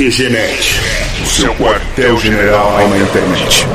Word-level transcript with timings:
QGNet, 0.00 0.80
o 1.22 1.26
seu 1.26 1.54
quartel-general 1.56 2.88
na 2.88 2.96
internet. 2.96 3.66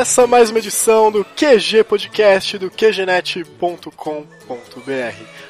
Começa 0.00 0.26
mais 0.26 0.48
uma 0.48 0.58
edição 0.58 1.12
do 1.12 1.22
QG 1.22 1.84
Podcast 1.84 2.56
do 2.56 2.70
QGNet.com.br. 2.70 3.84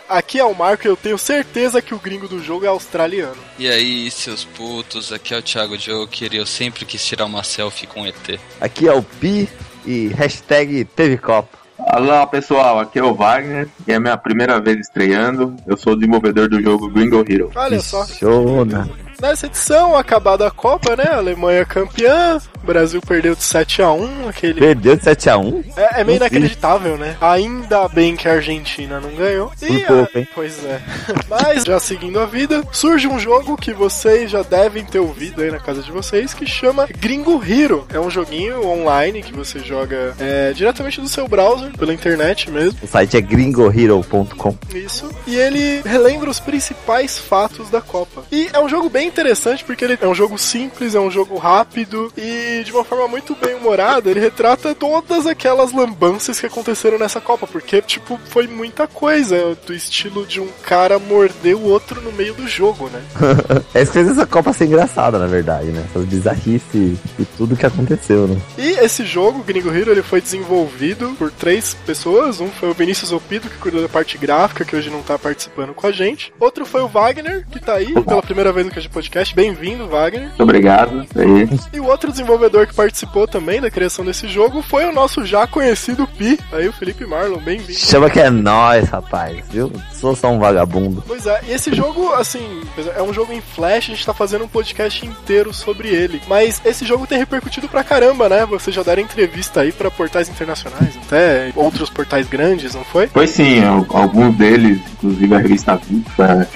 Aqui 0.09 0.41
é 0.41 0.45
o 0.45 0.53
Marco 0.53 0.85
e 0.85 0.91
eu 0.91 0.97
tenho 0.97 1.17
certeza 1.17 1.81
que 1.81 1.95
o 1.95 2.01
gringo 2.01 2.27
do 2.27 2.43
jogo 2.43 2.65
é 2.65 2.69
australiano. 2.69 3.37
E 3.57 3.69
aí, 3.69 4.11
seus 4.11 4.45
putos, 4.45 5.13
aqui 5.13 5.35
é 5.35 5.39
o 5.39 5.43
Thiago 5.43 5.79
Joker 5.79 6.35
e 6.35 6.39
eu 6.39 6.47
sempre 6.47 6.85
quis 6.85 7.07
tirar 7.07 7.27
uma 7.27 7.45
selfie 7.45 7.87
com 7.87 8.05
ET. 8.05 8.41
Aqui 8.61 8.89
é 8.89 8.93
o 8.93 9.05
Pi 9.05 9.49
e 9.87 10.09
hashtag 10.09 10.85
teve 10.85 11.17
Copa. 11.17 11.57
Olá 11.79 12.27
pessoal, 12.27 12.81
aqui 12.81 12.99
é 12.99 13.05
o 13.05 13.15
Wagner 13.15 13.69
e 13.87 13.93
é 13.93 13.95
a 13.95 14.01
minha 14.01 14.17
primeira 14.17 14.61
vez 14.61 14.81
estreando. 14.81 15.55
Eu 15.65 15.77
sou 15.77 15.93
o 15.93 15.97
desenvolvedor 15.97 16.49
do 16.49 16.61
jogo 16.61 16.91
Gringo 16.91 17.25
Hero. 17.27 17.53
Olha 17.55 17.79
só. 17.79 18.05
Show, 18.05 18.65
né? 18.65 18.85
Nessa 19.21 19.47
edição, 19.47 19.97
acabada 19.97 20.47
a 20.47 20.51
Copa, 20.51 20.97
né? 20.97 21.05
A 21.05 21.19
Alemanha 21.19 21.65
campeã, 21.65 22.41
o 22.63 22.67
Brasil 22.67 23.01
perdeu 23.01 23.35
de 23.35 23.43
7 23.43 23.83
a 23.83 23.93
1 23.93 24.29
aquele. 24.29 24.61
Perdeu 24.61 24.97
de 24.97 25.03
7x1? 25.03 25.65
É, 25.77 26.01
é 26.01 26.05
meio 26.05 26.17
inacreditável, 26.17 26.97
né? 26.97 27.17
Ainda 27.21 27.89
bem 27.89 28.17
que 28.17 28.29
a 28.29 28.33
Argentina 28.35 29.01
não 29.01 29.15
ganhou. 29.15 29.51
E, 29.63 29.67
Por 29.67 29.87
pouco, 29.87 30.19
hein? 30.19 30.29
Pois 30.35 30.65
é. 30.65 30.81
Mas, 31.29 31.65
já 31.65 31.81
seguindo 31.81 32.21
a 32.21 32.27
vida, 32.27 32.63
surge 32.73 33.09
um 33.09 33.19
jogo 33.19 33.57
que 33.57 33.73
vocês 33.73 34.31
já 34.31 34.43
devem 34.43 34.85
ter 34.85 34.99
ouvido 34.99 35.43
aí 35.43 35.51
na 35.51 35.59
casa 35.59 35.83
de 35.83 35.91
vocês, 35.91 36.35
que 36.35 36.47
chama 36.47 36.87
Gringo 36.99 37.43
Hero. 37.43 37.87
É 37.93 37.99
um 37.99 38.11
joguinho 38.11 38.67
online 38.67 39.23
que 39.23 39.33
você 39.33 39.61
joga 39.61 40.15
é, 40.19 40.53
diretamente 40.53 41.01
do 41.01 41.09
seu 41.09 41.27
browser, 41.27 41.77
pela 41.77 41.95
internet 41.95 42.51
mesmo. 42.51 42.79
O 42.83 42.87
site 42.87 43.17
é 43.17 43.21
gringohero.com. 43.21 44.57
Isso. 44.75 45.11
E 45.27 45.37
ele 45.37 45.81
relembra 45.85 46.31
os 46.31 46.41
principais 46.41 47.19
fatos 47.19 47.71
da 47.71 47.81
Copa. 47.81 48.25
E 48.31 48.49
é 48.53 48.61
um 48.61 48.69
jogo 48.69 48.91
bem 48.91 49.09
interessante 49.09 49.65
porque 49.65 49.85
ele 49.85 49.99
é 50.01 50.07
um 50.07 50.15
jogo 50.15 50.39
simples, 50.39 50.95
é 50.95 51.01
um 51.01 51.11
jogo 51.11 51.37
rápido 51.37 52.13
e 52.17 52.50
de 52.65 52.73
uma 52.73 52.85
forma 52.85 53.09
muito 53.09 53.35
bem 53.35 53.55
humorada, 53.55 54.11
ele 54.11 54.21
retrata 54.21 54.75
todas 54.75 55.27
aquelas 55.27 55.73
lambanças 55.73 56.41
que 56.41 56.47
aconteceram 56.47 56.99
nessa 56.99 57.21
Copa, 57.21 57.47
porque 57.47 57.81
tipo 57.81 58.19
foi 58.29 58.47
muita 58.47 58.87
coisa 58.87 59.57
do 59.67 59.73
estilo 59.73 60.27
de 60.27 60.41
um 60.41 60.49
cara 60.63 60.99
morder 60.99 61.57
o 61.57 61.65
outro 61.65 62.01
no 62.01 62.13
meio 62.13 62.35
do 62.35 62.47
jogo, 62.49 62.89
né? 62.89 63.01
é 63.75 63.83
isso 63.83 63.93
que 63.93 63.99
fez 63.99 64.11
essa 64.11 64.27
Copa 64.27 64.53
ser 64.53 64.67
engraçada, 64.67 65.19
na 65.19 65.27
verdade, 65.27 65.69
né? 65.69 65.85
Essas 65.89 66.05
bizarrices 66.05 66.99
e 67.19 67.25
tudo 67.37 67.57
que 67.57 67.67
aconteceu, 67.67 68.27
né? 68.27 68.41
E 68.59 68.71
esse 68.85 69.05
jogo, 69.05 69.43
Gringo 69.43 69.73
Hero, 69.73 69.93
ele 69.93 70.03
foi 70.03 70.21
desenvolvido 70.21 71.15
por 71.19 71.31
três 71.31 71.75
pessoas. 71.87 72.41
Um 72.41 72.49
foi 72.49 72.71
o 72.71 72.75
Vinícius 72.75 73.13
Opido, 73.13 73.49
que 73.49 73.59
cuidou 73.59 73.83
da 73.83 73.89
parte 73.89 74.19
gráfica, 74.19 74.65
que 74.65 74.75
hoje 74.75 74.91
não 74.91 75.03
tá 75.03 75.19
participando 75.19 75.75
com 75.75 75.87
a 75.87 75.93
gente. 75.93 76.33
Outro 76.39 76.67
foi 76.67 76.83
o 76.83 76.89
Wagner, 76.89 77.47
que 77.51 77.61
tá 77.61 77.75
aí 77.75 77.93
pela 77.93 78.23
primeira 78.23 78.53
vez 78.53 78.67
no 78.67 78.73
Cast 78.73 78.89
Podcast. 78.89 79.35
Bem-vindo, 79.35 79.89
Wagner. 79.89 80.29
Muito 80.29 80.43
obrigado. 80.43 81.07
Aí. 81.17 81.49
E 81.73 81.81
o 81.81 81.87
outro 81.87 82.11
desenvolvedor 82.11 82.40
que 82.49 82.75
participou 82.75 83.29
também 83.29 83.61
da 83.61 83.71
criação 83.71 84.05
desse 84.05 84.27
jogo 84.27 84.63
foi 84.63 84.85
o 84.87 84.93
nosso 84.93 85.25
já 85.27 85.47
conhecido 85.47 86.07
Pi, 86.07 86.39
aí 86.53 86.67
o 86.69 86.73
Felipe 86.73 87.05
Marlon, 87.05 87.39
bem-vindo. 87.39 87.79
Chama 87.79 88.09
que 88.09 88.19
é 88.19 88.31
nós, 88.31 88.89
rapaz, 88.89 89.45
viu? 89.51 89.71
Sou 89.93 90.17
só 90.17 90.31
um 90.31 90.39
vagabundo. 90.39 91.05
Pois 91.07 91.27
é, 91.27 91.41
e 91.49 91.53
esse 91.53 91.75
jogo, 91.75 92.13
assim, 92.15 92.63
é 92.97 93.03
um 93.03 93.13
jogo 93.13 93.33
em 93.33 93.41
Flash, 93.41 93.85
a 93.91 93.95
gente 93.95 94.07
tá 94.07 94.15
fazendo 94.15 94.45
um 94.45 94.49
podcast 94.49 95.05
inteiro 95.07 95.53
sobre 95.53 95.89
ele. 95.89 96.21
Mas 96.27 96.61
esse 96.65 96.85
jogo 96.87 97.07
tem 97.07 97.19
repercutido 97.19 97.69
pra 97.69 97.85
caramba, 97.85 98.29
né? 98.29 98.47
Vocês 98.47 98.75
já 98.75 98.83
deram 98.83 99.03
entrevista 99.03 99.61
aí 99.61 99.73
pra 99.73 99.91
portais 99.91 100.29
internacionais, 100.29 100.97
até 101.07 101.53
outros 101.55 101.91
portais 101.91 102.27
grandes, 102.27 102.75
não 102.75 102.85
foi? 102.85 103.07
Pois 103.09 103.31
sim, 103.31 103.63
al- 103.63 103.87
alguns 103.91 104.35
deles, 104.37 104.81
inclusive 104.95 105.35
a 105.35 105.39
revista 105.39 105.77
Viva, 105.77 106.49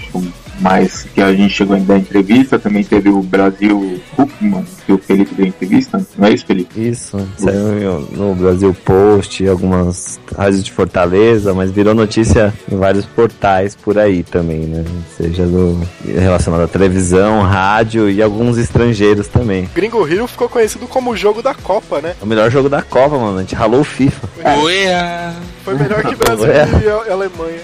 mais 0.60 1.04
que 1.14 1.20
a 1.20 1.32
gente 1.32 1.52
chegou 1.52 1.76
a 1.76 1.78
dar 1.78 1.98
entrevista, 1.98 2.58
também 2.58 2.84
teve 2.84 3.08
o 3.08 3.22
Brasil 3.22 4.00
Huckman, 4.18 4.64
que 4.86 4.92
o 4.92 4.98
Felipe 4.98 5.34
deu 5.34 5.46
entrevista, 5.46 6.04
não 6.16 6.28
é 6.28 6.32
isso, 6.32 6.46
Felipe? 6.46 6.88
Isso, 6.88 7.18
saiu 7.36 8.08
no 8.12 8.34
Brasil 8.34 8.74
Post, 8.84 9.46
algumas 9.46 10.20
rádios 10.36 10.64
de 10.64 10.72
Fortaleza, 10.72 11.54
mas 11.54 11.70
virou 11.70 11.94
notícia 11.94 12.52
em 12.70 12.76
vários 12.76 13.04
portais 13.04 13.74
por 13.74 13.98
aí 13.98 14.22
também, 14.22 14.60
né? 14.60 14.84
Seja 15.16 15.46
do, 15.46 15.80
relacionado 16.04 16.62
à 16.62 16.68
televisão, 16.68 17.42
rádio 17.42 18.10
e 18.10 18.22
alguns 18.22 18.58
estrangeiros 18.58 19.28
também. 19.28 19.68
Gringo 19.74 20.06
Hero 20.06 20.26
ficou 20.26 20.48
conhecido 20.48 20.86
como 20.86 21.10
o 21.10 21.16
jogo 21.16 21.42
da 21.42 21.54
Copa, 21.54 22.00
né? 22.00 22.14
É 22.20 22.24
o 22.24 22.26
melhor 22.26 22.50
jogo 22.50 22.68
da 22.68 22.82
Copa, 22.82 23.18
mano. 23.18 23.38
A 23.38 23.40
gente 23.40 23.54
ralou 23.54 23.80
o 23.80 23.84
FIFA. 23.84 24.28
Ué! 24.62 25.32
Foi 25.64 25.74
melhor 25.74 26.02
que 26.02 26.14
Brasil 26.16 26.46
É. 26.46 26.66
e 26.84 26.88
a- 26.88 27.12
Alemanha. 27.14 27.60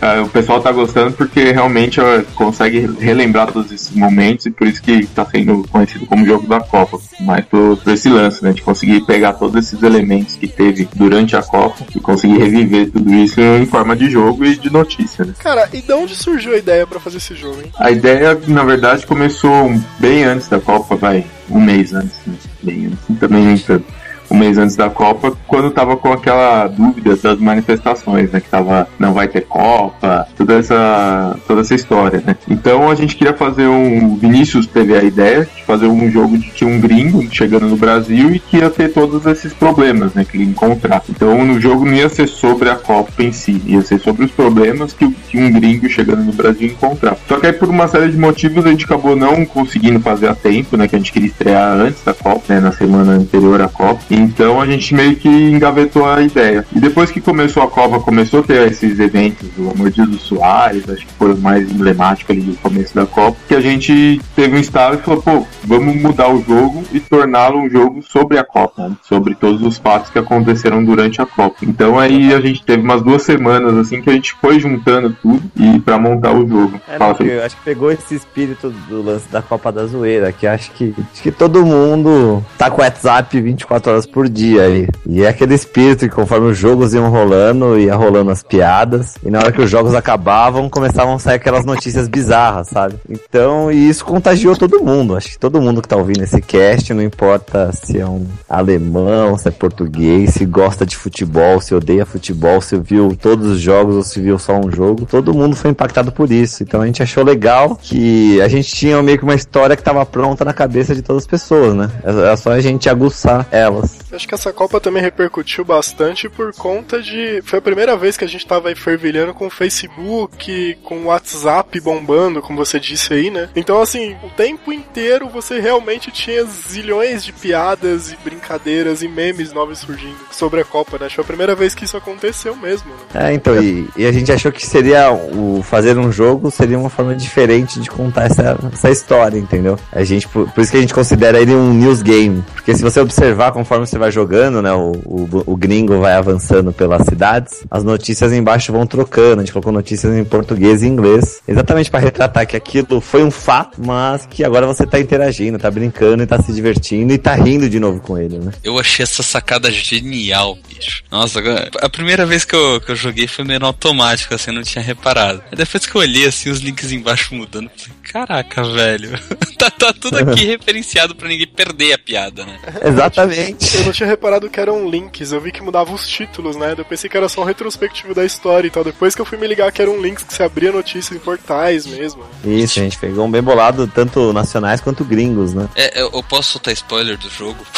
É, 0.00 0.20
o 0.20 0.28
pessoal 0.28 0.60
tá 0.60 0.72
gostando 0.72 1.12
porque 1.12 1.52
realmente 1.52 2.00
consegue 2.34 2.90
relembrar 2.98 3.52
todos 3.52 3.70
esses 3.70 3.90
momentos 3.92 4.46
e 4.46 4.50
por 4.50 4.66
isso 4.66 4.82
que 4.82 5.06
tá 5.06 5.24
sendo 5.26 5.66
conhecido 5.70 6.04
como 6.06 6.26
jogo 6.26 6.46
da 6.46 6.60
Copa. 6.60 6.98
Mas 7.20 7.44
por, 7.44 7.76
por 7.76 7.92
esse 7.92 8.08
lance, 8.08 8.42
né? 8.42 8.52
De 8.52 8.62
conseguir 8.62 9.02
pegar 9.02 9.34
todos 9.34 9.64
esses 9.64 9.82
elementos 9.82 10.34
que 10.36 10.48
teve 10.48 10.88
durante 10.94 11.36
a 11.36 11.42
Copa 11.42 11.84
e 11.94 12.00
conseguir 12.00 12.38
reviver 12.38 12.90
tudo 12.90 13.12
isso 13.14 13.40
em 13.40 13.66
forma 13.66 13.94
de 13.94 14.10
jogo 14.10 14.44
e 14.44 14.56
de 14.56 14.70
notícia, 14.72 15.24
né? 15.24 15.32
Cara, 15.38 15.68
e 15.72 15.80
de 15.80 15.92
onde 15.92 16.16
surgiu 16.16 16.54
a 16.54 16.58
ideia 16.58 16.86
pra 16.86 16.98
fazer 16.98 17.18
esse 17.18 17.34
jogo, 17.34 17.58
hein? 17.62 17.70
A 17.78 17.90
ideia, 17.90 18.38
na 18.48 18.64
verdade, 18.64 19.06
começou 19.06 19.72
bem 20.00 20.24
antes 20.24 20.48
da 20.48 20.58
Copa, 20.58 20.96
vai, 20.96 21.24
um 21.48 21.60
mês 21.60 21.92
antes, 21.92 22.16
né? 22.26 22.34
bem 22.62 22.86
antes, 22.86 23.18
também 23.20 23.44
nem 23.44 23.58
tanto. 23.58 23.84
Um 24.32 24.38
mês 24.38 24.56
antes 24.56 24.76
da 24.76 24.88
Copa, 24.88 25.36
quando 25.46 25.70
tava 25.70 25.96
com 25.96 26.10
aquela 26.10 26.66
dúvida 26.66 27.14
das 27.16 27.38
manifestações, 27.38 28.30
né? 28.30 28.40
Que 28.40 28.48
tava, 28.48 28.88
não 28.98 29.12
vai 29.12 29.28
ter 29.28 29.42
Copa, 29.42 30.26
toda 30.36 30.54
essa, 30.54 31.36
toda 31.46 31.60
essa 31.60 31.74
história, 31.74 32.22
né? 32.26 32.36
Então 32.48 32.90
a 32.90 32.94
gente 32.94 33.14
queria 33.14 33.34
fazer 33.34 33.66
um. 33.66 34.16
Vinícius 34.16 34.66
teve 34.66 34.96
a 34.96 35.02
ideia 35.02 35.46
de 35.54 35.64
fazer 35.64 35.86
um 35.86 36.10
jogo 36.10 36.38
de 36.38 36.50
tinha 36.50 36.70
um 36.70 36.80
gringo 36.80 37.22
chegando 37.30 37.66
no 37.66 37.76
Brasil 37.76 38.34
e 38.34 38.38
que 38.38 38.58
ia 38.58 38.70
ter 38.70 38.92
todos 38.92 39.26
esses 39.26 39.52
problemas, 39.52 40.14
né? 40.14 40.24
Que 40.24 40.36
ele 40.36 40.44
ia 40.44 40.50
encontrar. 40.50 41.02
Então 41.10 41.44
no 41.44 41.60
jogo 41.60 41.84
não 41.84 41.92
ia 41.92 42.08
ser 42.08 42.28
sobre 42.28 42.70
a 42.70 42.76
Copa 42.76 43.22
em 43.22 43.32
si, 43.32 43.60
ia 43.66 43.82
ser 43.82 44.00
sobre 44.00 44.24
os 44.24 44.30
problemas 44.30 44.92
que, 44.92 45.08
que 45.10 45.38
um 45.38 45.52
gringo 45.52 45.88
chegando 45.88 46.24
no 46.24 46.32
Brasil 46.32 46.68
ia 46.68 46.72
encontrar. 46.72 47.16
Só 47.28 47.38
que 47.38 47.46
aí 47.46 47.52
por 47.52 47.68
uma 47.68 47.88
série 47.88 48.10
de 48.10 48.18
motivos 48.18 48.64
a 48.64 48.70
gente 48.70 48.84
acabou 48.84 49.14
não 49.14 49.44
conseguindo 49.44 50.00
fazer 50.00 50.28
a 50.28 50.34
tempo, 50.34 50.76
né? 50.76 50.88
Que 50.88 50.96
a 50.96 50.98
gente 50.98 51.12
queria 51.12 51.28
estrear 51.28 51.76
antes 51.76 52.02
da 52.02 52.14
Copa, 52.14 52.42
né? 52.48 52.60
Na 52.60 52.72
semana 52.72 53.12
anterior 53.12 53.60
à 53.60 53.68
Copa. 53.68 54.00
Então 54.22 54.60
a 54.60 54.66
gente 54.66 54.94
meio 54.94 55.16
que 55.16 55.28
engavetou 55.28 56.06
a 56.06 56.22
ideia. 56.22 56.64
E 56.74 56.80
depois 56.80 57.10
que 57.10 57.20
começou 57.20 57.62
a 57.62 57.68
Copa, 57.68 58.00
começou 58.00 58.40
a 58.40 58.42
ter 58.42 58.70
esses 58.70 58.98
eventos, 58.98 59.48
o 59.58 59.70
Amor 59.70 59.90
de 59.90 59.96
Deus 59.96 60.10
do 60.10 60.18
Soares, 60.18 60.88
acho 60.88 61.06
que 61.06 61.12
foi 61.14 61.34
o 61.34 61.38
mais 61.38 61.70
emblemático 61.70 62.32
ali 62.32 62.42
do 62.42 62.56
começo 62.56 62.94
da 62.94 63.06
Copa, 63.06 63.36
que 63.48 63.54
a 63.54 63.60
gente 63.60 64.20
teve 64.34 64.56
um 64.56 64.60
estalo 64.60 64.94
e 64.94 64.98
falou, 64.98 65.22
pô, 65.22 65.46
vamos 65.64 65.96
mudar 65.96 66.28
o 66.28 66.42
jogo 66.42 66.84
e 66.92 67.00
torná-lo 67.00 67.60
um 67.60 67.70
jogo 67.70 68.02
sobre 68.02 68.38
a 68.38 68.44
Copa, 68.44 68.88
né? 68.88 68.96
sobre 69.02 69.34
todos 69.34 69.62
os 69.62 69.78
fatos 69.78 70.10
que 70.10 70.18
aconteceram 70.18 70.84
durante 70.84 71.20
a 71.20 71.26
Copa. 71.26 71.56
Então 71.62 71.98
aí 71.98 72.32
a 72.32 72.40
gente 72.40 72.62
teve 72.62 72.82
umas 72.82 73.02
duas 73.02 73.22
semanas 73.22 73.76
assim 73.76 74.00
que 74.00 74.10
a 74.10 74.12
gente 74.12 74.34
foi 74.40 74.60
juntando 74.60 75.16
tudo 75.20 75.42
e 75.56 75.80
para 75.80 75.98
montar 75.98 76.32
o 76.32 76.46
jogo. 76.46 76.80
É, 76.88 76.98
não, 76.98 77.16
eu 77.26 77.44
acho 77.44 77.56
que 77.56 77.62
pegou 77.62 77.90
esse 77.90 78.14
espírito 78.14 78.70
do 78.88 79.02
lance 79.02 79.28
da 79.30 79.42
Copa 79.42 79.72
da 79.72 79.86
Zoeira, 79.86 80.32
que 80.32 80.46
acho 80.46 80.70
que, 80.72 80.94
acho 81.12 81.22
que 81.22 81.32
todo 81.32 81.64
mundo 81.64 82.44
tá 82.56 82.70
com 82.70 82.80
o 82.80 82.84
WhatsApp 82.84 83.40
24 83.40 83.92
horas 83.92 84.06
por 84.12 84.28
dia 84.28 84.62
aí. 84.62 84.88
E 85.06 85.22
é 85.22 85.28
aquele 85.28 85.54
espírito 85.54 86.08
que 86.08 86.14
conforme 86.14 86.50
os 86.50 86.58
jogos 86.58 86.94
iam 86.94 87.10
rolando, 87.10 87.78
ia 87.78 87.94
rolando 87.94 88.30
as 88.30 88.42
piadas, 88.42 89.14
e 89.24 89.30
na 89.30 89.38
hora 89.38 89.52
que 89.52 89.60
os 89.60 89.70
jogos 89.70 89.94
acabavam, 89.94 90.68
começavam 90.68 91.14
a 91.14 91.18
sair 91.18 91.36
aquelas 91.36 91.64
notícias 91.64 92.08
bizarras, 92.08 92.68
sabe? 92.68 92.96
Então, 93.08 93.72
e 93.72 93.88
isso 93.88 94.04
contagiou 94.04 94.56
todo 94.56 94.82
mundo. 94.82 95.16
Acho 95.16 95.30
que 95.30 95.38
todo 95.38 95.60
mundo 95.60 95.80
que 95.80 95.88
tá 95.88 95.96
ouvindo 95.96 96.22
esse 96.22 96.40
cast, 96.40 96.92
não 96.92 97.02
importa 97.02 97.70
se 97.72 97.98
é 97.98 98.06
um 98.06 98.26
alemão, 98.48 99.36
se 99.38 99.48
é 99.48 99.50
português, 99.50 100.34
se 100.34 100.44
gosta 100.44 100.84
de 100.84 100.96
futebol, 100.96 101.60
se 101.60 101.74
odeia 101.74 102.04
futebol, 102.04 102.60
se 102.60 102.76
viu 102.76 103.16
todos 103.20 103.46
os 103.46 103.60
jogos 103.60 103.96
ou 103.96 104.02
se 104.02 104.20
viu 104.20 104.38
só 104.38 104.58
um 104.58 104.70
jogo, 104.70 105.06
todo 105.06 105.34
mundo 105.34 105.56
foi 105.56 105.70
impactado 105.70 106.12
por 106.12 106.30
isso. 106.30 106.62
Então 106.62 106.82
a 106.82 106.86
gente 106.86 107.02
achou 107.02 107.24
legal 107.24 107.78
que 107.80 108.40
a 108.42 108.48
gente 108.48 108.70
tinha 108.74 109.02
meio 109.02 109.18
que 109.18 109.24
uma 109.24 109.34
história 109.34 109.76
que 109.76 109.82
tava 109.82 110.04
pronta 110.04 110.44
na 110.44 110.52
cabeça 110.52 110.94
de 110.94 111.02
todas 111.02 111.22
as 111.22 111.26
pessoas, 111.26 111.74
né? 111.74 111.90
É 112.30 112.36
só 112.36 112.52
a 112.52 112.60
gente 112.60 112.88
aguçar 112.88 113.46
elas. 113.50 114.01
Acho 114.12 114.28
que 114.28 114.34
essa 114.34 114.52
Copa 114.52 114.80
também 114.80 115.02
repercutiu 115.02 115.64
bastante 115.64 116.28
por 116.28 116.54
conta 116.54 117.00
de. 117.00 117.40
Foi 117.44 117.58
a 117.58 117.62
primeira 117.62 117.96
vez 117.96 118.16
que 118.16 118.24
a 118.24 118.28
gente 118.28 118.46
tava 118.46 118.68
aí 118.68 118.74
fervilhando 118.74 119.34
com 119.34 119.46
o 119.46 119.50
Facebook, 119.50 120.78
com 120.82 120.98
o 120.98 121.04
WhatsApp 121.06 121.80
bombando, 121.80 122.42
como 122.42 122.64
você 122.64 122.78
disse 122.78 123.14
aí, 123.14 123.30
né? 123.30 123.48
Então, 123.56 123.80
assim, 123.80 124.16
o 124.22 124.30
tempo 124.30 124.72
inteiro 124.72 125.28
você 125.28 125.60
realmente 125.60 126.10
tinha 126.10 126.44
zilhões 126.44 127.24
de 127.24 127.32
piadas 127.32 128.12
e 128.12 128.16
brincadeiras 128.16 129.02
e 129.02 129.08
memes 129.08 129.52
novos 129.52 129.78
surgindo 129.78 130.16
sobre 130.30 130.60
a 130.60 130.64
Copa, 130.64 130.98
né? 130.98 131.06
Acho 131.06 131.16
que 131.16 131.16
foi 131.16 131.24
a 131.24 131.26
primeira 131.26 131.54
vez 131.54 131.74
que 131.74 131.84
isso 131.84 131.96
aconteceu 131.96 132.54
mesmo, 132.54 132.90
né? 132.90 133.28
É, 133.28 133.32
então, 133.32 133.62
e, 133.62 133.88
e 133.96 134.06
a 134.06 134.12
gente 134.12 134.30
achou 134.30 134.52
que 134.52 134.64
seria 134.64 135.10
o 135.12 135.62
fazer 135.62 135.98
um 135.98 136.12
jogo 136.12 136.50
seria 136.50 136.78
uma 136.78 136.90
forma 136.90 137.14
diferente 137.14 137.80
de 137.80 137.88
contar 137.88 138.26
essa, 138.26 138.58
essa 138.72 138.90
história, 138.90 139.38
entendeu? 139.38 139.78
A 139.90 140.04
gente, 140.04 140.28
por, 140.28 140.50
por 140.50 140.60
isso 140.60 140.70
que 140.70 140.78
a 140.78 140.80
gente 140.80 140.94
considera 140.94 141.40
ele 141.40 141.54
um 141.54 141.72
news 141.72 142.02
game. 142.02 142.44
Porque 142.54 142.74
se 142.76 142.82
você 142.82 143.00
observar, 143.00 143.52
conforme 143.52 143.86
você 143.86 143.98
vai 144.02 144.10
jogando, 144.10 144.60
né? 144.60 144.72
O, 144.72 144.92
o, 145.04 145.42
o, 145.46 145.56
gringo 145.56 146.00
vai 146.00 146.14
avançando 146.14 146.72
pelas 146.72 147.06
cidades, 147.06 147.64
as 147.70 147.84
notícias 147.84 148.32
embaixo 148.32 148.72
vão 148.72 148.84
trocando. 148.84 149.40
A 149.40 149.44
gente 149.44 149.52
colocou 149.52 149.72
notícias 149.72 150.16
em 150.16 150.24
português 150.24 150.82
e 150.82 150.88
inglês. 150.88 151.40
Exatamente 151.46 151.90
para 151.90 152.00
retratar 152.00 152.46
que 152.46 152.56
aquilo 152.56 153.00
foi 153.00 153.22
um 153.22 153.30
fato, 153.30 153.80
mas 153.80 154.26
que 154.26 154.42
agora 154.42 154.66
você 154.66 154.84
tá 154.84 154.98
interagindo, 154.98 155.58
tá 155.58 155.70
brincando 155.70 156.22
e 156.22 156.26
tá 156.26 156.42
se 156.42 156.52
divertindo 156.52 157.12
e 157.12 157.18
tá 157.18 157.34
rindo 157.34 157.70
de 157.70 157.78
novo 157.78 158.00
com 158.00 158.18
ele, 158.18 158.38
né? 158.38 158.52
Eu 158.64 158.78
achei 158.78 159.04
essa 159.04 159.22
sacada 159.22 159.70
genial, 159.70 160.58
bicho. 160.68 161.04
Nossa, 161.10 161.40
a 161.80 161.88
primeira 161.88 162.26
vez 162.26 162.44
que 162.44 162.56
eu, 162.56 162.80
que 162.80 162.90
eu 162.90 162.96
joguei 162.96 163.28
foi 163.28 163.44
meio 163.44 163.64
automático, 163.64 164.34
assim, 164.34 164.50
eu 164.50 164.56
não 164.56 164.62
tinha 164.62 164.82
reparado. 164.82 165.42
Aí 165.50 165.56
depois 165.56 165.86
que 165.86 165.94
eu 165.94 166.00
olhei 166.00 166.26
assim, 166.26 166.50
os 166.50 166.60
links 166.60 166.90
embaixo 166.90 167.34
mudando, 167.34 167.66
eu 167.66 167.78
falei, 167.78 167.98
caraca, 168.02 168.64
velho. 168.64 169.10
tá, 169.56 169.70
tá 169.70 169.92
tudo 169.92 170.18
aqui 170.18 170.44
referenciado 170.46 171.14
para 171.14 171.28
ninguém 171.28 171.46
perder 171.46 171.92
a 171.92 171.98
piada, 171.98 172.44
né? 172.44 172.58
Exatamente. 172.84 173.91
Eu 173.92 173.94
não 173.94 173.96
tinha 173.96 174.08
reparado 174.08 174.48
que 174.48 174.58
eram 174.58 174.88
links, 174.88 175.32
eu 175.32 175.40
vi 175.40 175.52
que 175.52 175.62
mudava 175.62 175.92
os 175.92 176.08
títulos, 176.08 176.56
né? 176.56 176.74
Eu 176.76 176.84
pensei 176.84 177.10
que 177.10 177.16
era 177.16 177.28
só 177.28 177.42
um 177.42 177.44
retrospectivo 177.44 178.14
da 178.14 178.24
história 178.24 178.66
e 178.66 178.70
tal. 178.70 178.82
Depois 178.82 179.14
que 179.14 179.20
eu 179.20 179.26
fui 179.26 179.36
me 179.36 179.46
ligar 179.46 179.70
que 179.70 179.82
eram 179.82 180.00
links 180.00 180.24
que 180.24 180.32
se 180.32 180.42
abria 180.42 180.72
notícias 180.72 181.14
em 181.14 181.18
portais 181.18 181.86
mesmo. 181.86 182.24
Isso, 182.44 182.80
a 182.80 182.82
gente 182.82 182.98
pegou 182.98 183.26
um 183.26 183.30
bem 183.30 183.42
bolado, 183.42 183.86
tanto 183.86 184.32
nacionais 184.32 184.80
quanto 184.80 185.04
gringos, 185.04 185.52
né? 185.52 185.68
É, 185.74 186.00
eu, 186.00 186.10
eu 186.12 186.22
posso 186.22 186.52
soltar 186.52 186.72
spoiler 186.72 187.18
do 187.18 187.28
jogo? 187.28 187.58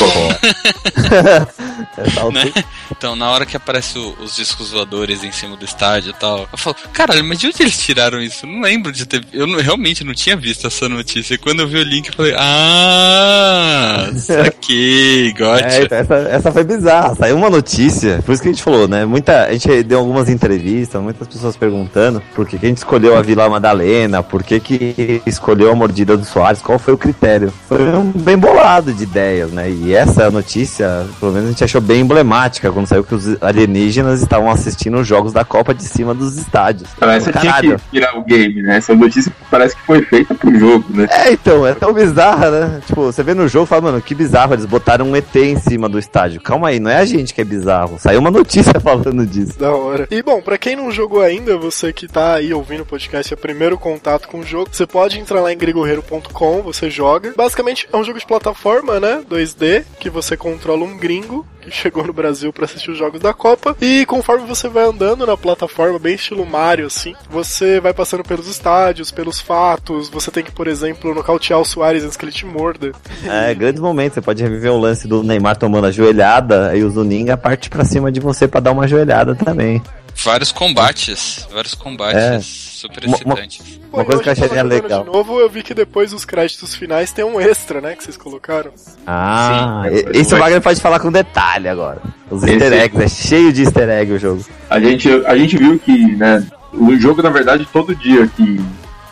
é, 1.98 2.32
né? 2.32 2.52
Então, 2.90 3.16
na 3.16 3.30
hora 3.30 3.44
que 3.44 3.56
aparece 3.56 3.98
o, 3.98 4.14
os 4.20 4.36
discos 4.36 4.70
voadores 4.70 5.24
em 5.24 5.32
cima 5.32 5.56
do 5.56 5.64
estádio 5.64 6.10
e 6.10 6.14
tal, 6.14 6.48
eu 6.52 6.58
falo, 6.58 6.76
caralho, 6.92 7.24
mas 7.24 7.38
de 7.38 7.48
onde 7.48 7.62
eles 7.62 7.78
tiraram 7.78 8.20
isso? 8.20 8.46
Eu 8.46 8.50
não 8.50 8.60
lembro 8.60 8.92
de 8.92 9.06
ter. 9.06 9.24
Eu 9.32 9.46
não, 9.46 9.58
realmente 9.58 10.04
não 10.04 10.14
tinha 10.14 10.36
visto 10.36 10.66
essa 10.66 10.88
notícia. 10.88 11.34
E 11.34 11.38
quando 11.38 11.60
eu 11.60 11.68
vi 11.68 11.78
o 11.78 11.82
link, 11.82 12.08
eu 12.08 12.14
falei, 12.14 12.34
ah, 12.36 14.10
saquei, 14.16 15.32
gotcha. 15.32 15.66
É, 15.66 15.82
então, 15.82 16.03
essa, 16.04 16.28
essa 16.28 16.52
foi 16.52 16.64
bizarra. 16.64 17.14
Saiu 17.14 17.36
uma 17.36 17.50
notícia, 17.50 18.22
por 18.24 18.32
isso 18.32 18.42
que 18.42 18.48
a 18.48 18.52
gente 18.52 18.62
falou, 18.62 18.86
né? 18.86 19.04
Muita, 19.04 19.46
a 19.46 19.52
gente 19.52 19.82
deu 19.82 19.98
algumas 19.98 20.28
entrevistas, 20.28 21.00
muitas 21.00 21.26
pessoas 21.26 21.56
perguntando 21.56 22.22
por 22.34 22.46
que, 22.46 22.58
que 22.58 22.66
a 22.66 22.68
gente 22.68 22.78
escolheu 22.78 23.16
a 23.16 23.22
Vila 23.22 23.48
Madalena, 23.48 24.22
por 24.22 24.42
que, 24.42 24.60
que 24.60 25.22
escolheu 25.26 25.70
a 25.70 25.74
mordida 25.74 26.16
do 26.16 26.24
Soares, 26.24 26.60
qual 26.60 26.78
foi 26.78 26.94
o 26.94 26.98
critério. 26.98 27.52
Foi 27.68 27.82
um 27.94 28.10
bem 28.10 28.36
bolado 28.36 28.92
de 28.92 29.02
ideias, 29.02 29.50
né? 29.50 29.70
E 29.70 29.94
essa 29.94 30.30
notícia, 30.30 31.06
pelo 31.18 31.32
menos 31.32 31.48
a 31.48 31.50
gente 31.50 31.64
achou 31.64 31.80
bem 31.80 32.00
emblemática 32.00 32.70
quando 32.70 32.86
saiu 32.86 33.04
que 33.04 33.14
os 33.14 33.42
alienígenas 33.42 34.20
estavam 34.20 34.50
assistindo 34.50 34.98
os 34.98 35.06
jogos 35.06 35.32
da 35.32 35.44
Copa 35.44 35.74
de 35.74 35.84
cima 35.84 36.14
dos 36.14 36.36
estádios. 36.36 36.88
Essa 37.00 37.32
tinha 37.32 37.52
que 37.60 37.76
virar 37.92 38.18
o 38.18 38.24
game, 38.24 38.62
né? 38.62 38.76
Essa 38.76 38.94
notícia 38.94 39.32
parece 39.50 39.76
que 39.76 39.82
foi 39.82 40.02
feita 40.02 40.34
pro 40.34 40.56
jogo, 40.58 40.84
né? 40.90 41.06
É, 41.10 41.32
então, 41.32 41.66
é 41.66 41.74
tão 41.74 41.92
bizarra, 41.92 42.50
né? 42.50 42.80
Tipo, 42.86 43.02
você 43.02 43.22
vê 43.22 43.34
no 43.34 43.48
jogo 43.48 43.64
e 43.66 43.68
fala, 43.68 43.82
mano, 43.82 44.00
que 44.00 44.14
bizarro, 44.14 44.54
eles 44.54 44.66
botaram 44.66 45.06
um 45.06 45.16
ET 45.16 45.34
em 45.36 45.56
cima 45.56 45.88
do 45.94 45.98
estádio. 45.98 46.40
Calma 46.40 46.68
aí, 46.68 46.80
não 46.80 46.90
é 46.90 46.98
a 46.98 47.04
gente 47.04 47.32
que 47.32 47.40
é 47.40 47.44
bizarro. 47.44 47.98
Saiu 47.98 48.20
uma 48.20 48.30
notícia 48.30 48.78
falando 48.80 49.24
disso. 49.26 49.58
Da 49.58 49.74
hora. 49.74 50.06
E 50.10 50.22
bom, 50.22 50.42
para 50.42 50.58
quem 50.58 50.76
não 50.76 50.90
jogou 50.90 51.22
ainda, 51.22 51.56
você 51.56 51.92
que 51.92 52.06
tá 52.06 52.34
aí 52.34 52.52
ouvindo 52.52 52.82
o 52.82 52.86
podcast, 52.86 53.32
é 53.32 53.36
o 53.36 53.40
primeiro 53.40 53.78
contato 53.78 54.28
com 54.28 54.40
o 54.40 54.44
jogo, 54.44 54.68
você 54.70 54.86
pode 54.86 55.18
entrar 55.18 55.40
lá 55.40 55.52
em 55.52 55.56
grigorreiro.com, 55.56 56.62
você 56.62 56.90
joga. 56.90 57.32
Basicamente 57.36 57.88
é 57.92 57.96
um 57.96 58.04
jogo 58.04 58.18
de 58.18 58.26
plataforma, 58.26 58.98
né? 58.98 59.22
2D, 59.28 59.84
que 59.98 60.10
você 60.10 60.36
controla 60.36 60.84
um 60.84 60.96
gringo 60.96 61.46
chegou 61.70 62.06
no 62.06 62.12
Brasil 62.12 62.52
para 62.52 62.64
assistir 62.64 62.90
os 62.90 62.98
jogos 62.98 63.20
da 63.20 63.32
Copa. 63.32 63.76
E 63.80 64.04
conforme 64.06 64.46
você 64.46 64.68
vai 64.68 64.84
andando 64.84 65.26
na 65.26 65.36
plataforma, 65.36 65.98
bem 65.98 66.14
estilo 66.14 66.46
Mario, 66.46 66.86
assim, 66.86 67.14
você 67.30 67.80
vai 67.80 67.92
passando 67.92 68.22
pelos 68.22 68.48
estádios, 68.48 69.10
pelos 69.10 69.40
fatos. 69.40 70.08
Você 70.08 70.30
tem 70.30 70.44
que, 70.44 70.52
por 70.52 70.66
exemplo, 70.66 71.14
nocautear 71.14 71.60
o 71.60 71.64
Soares 71.64 72.04
antes 72.04 72.16
que 72.16 72.24
ele 72.24 72.32
te 72.32 72.46
morda. 72.46 72.92
É, 73.24 73.54
grande 73.54 73.80
momento. 73.80 74.14
Você 74.14 74.20
pode 74.20 74.42
reviver 74.42 74.72
o 74.72 74.78
lance 74.78 75.08
do 75.08 75.22
Neymar 75.22 75.56
tomando 75.56 75.86
a 75.86 75.90
joelhada, 75.90 76.68
aí 76.70 76.84
o 76.84 76.90
Zuninga 76.90 77.36
parte 77.36 77.68
para 77.68 77.84
cima 77.84 78.10
de 78.12 78.20
você 78.20 78.46
para 78.46 78.60
dar 78.60 78.72
uma 78.72 78.86
joelhada 78.86 79.34
também. 79.34 79.82
Vários 80.22 80.52
combates, 80.52 81.46
vários 81.50 81.74
combates. 81.74 82.22
É 82.22 82.40
super 82.40 83.04
excitante. 83.04 83.80
Uma, 83.92 83.98
uma 83.98 84.04
coisa 84.04 84.22
que 84.22 84.28
eu 84.28 84.32
acharia 84.32 84.62
legal. 84.62 85.04
De 85.04 85.10
novo, 85.10 85.40
eu 85.40 85.48
vi 85.48 85.62
que 85.62 85.74
depois 85.74 86.10
dos 86.10 86.24
créditos 86.24 86.74
finais 86.74 87.12
tem 87.12 87.24
um 87.24 87.40
extra, 87.40 87.80
né? 87.80 87.94
Que 87.96 88.04
vocês 88.04 88.16
colocaram. 88.16 88.72
Ah, 89.06 89.84
Sim, 89.88 90.04
esse 90.14 90.34
o 90.34 90.38
Wagner 90.38 90.60
pode 90.60 90.80
falar 90.80 91.00
com 91.00 91.10
detalhe 91.10 91.68
agora. 91.68 92.00
Os 92.30 92.42
esse... 92.42 92.52
easter 92.52 92.72
eggs, 92.72 93.02
é 93.02 93.08
cheio 93.08 93.52
de 93.52 93.62
easter 93.62 93.88
egg 93.88 94.12
o 94.12 94.18
jogo. 94.18 94.44
A 94.68 94.80
gente, 94.80 95.08
a 95.26 95.36
gente 95.36 95.56
viu 95.56 95.78
que, 95.78 96.14
né? 96.16 96.46
O 96.72 96.96
jogo, 96.96 97.22
na 97.22 97.30
verdade, 97.30 97.66
todo 97.72 97.94
dia 97.94 98.26
que 98.26 98.60